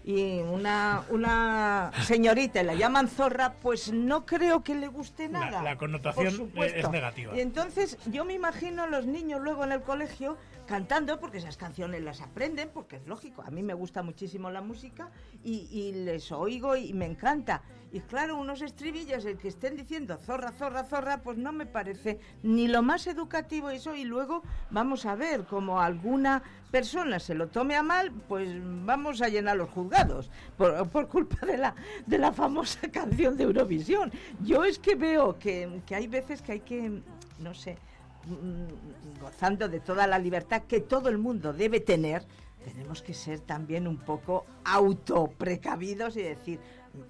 [0.08, 5.62] y una, una señorita y la llaman zorra, pues no creo que le guste nada.
[5.62, 6.78] la connotación supuesto.
[6.78, 7.36] es negativa.
[7.36, 11.58] Y entonces yo me imagino a los niños luego en el colegio cantando, porque esas
[11.58, 15.10] canciones las aprenden, porque es lógico, a mí me gusta muchísimo la música
[15.44, 17.60] y, y les oigo y me encanta.
[17.90, 22.18] Y claro, unos estribillos, el que estén diciendo zorra, zorra, zorra, pues no me parece
[22.42, 23.94] ni lo más educativo eso.
[23.94, 28.48] Y luego vamos a ver, como alguna persona se lo tome a mal, pues
[28.84, 31.74] vamos a llenar los juzgados por, por culpa de la,
[32.04, 34.12] de la famosa canción de Eurovisión.
[34.42, 37.00] Yo es que veo que, que hay veces que hay que,
[37.38, 37.78] no sé,
[38.26, 42.26] mm, gozando de toda la libertad que todo el mundo debe tener,
[42.64, 46.60] tenemos que ser también un poco autoprecavidos y decir,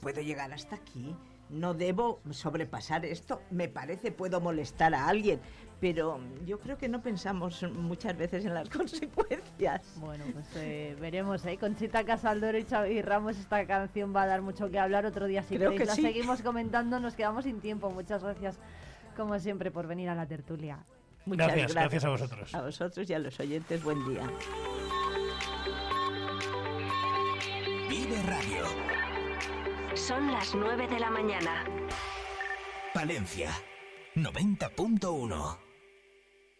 [0.00, 1.14] puedo llegar hasta aquí,
[1.50, 5.40] no debo sobrepasar esto, me parece, puedo molestar a alguien,
[5.80, 9.82] pero yo creo que no pensamos muchas veces en las consecuencias.
[9.96, 11.56] Bueno, pues eh, veremos, ¿eh?
[11.56, 15.42] Conchita Casaldoro y Xavi Ramos, esta canción va a dar mucho que hablar otro día.
[15.42, 16.02] Si Creo queréis que la sí.
[16.02, 17.90] seguimos comentando, nos quedamos sin tiempo.
[17.90, 18.58] Muchas gracias,
[19.16, 20.84] como siempre, por venir a la tertulia.
[21.24, 22.54] Muchas Gracias, gracias a vosotros.
[22.54, 24.22] A vosotros y a los oyentes, buen día.
[27.88, 29.07] Vive Radio.
[29.98, 31.64] Son las 9 de la mañana.
[32.94, 33.50] Palencia.
[34.14, 35.67] 90.1.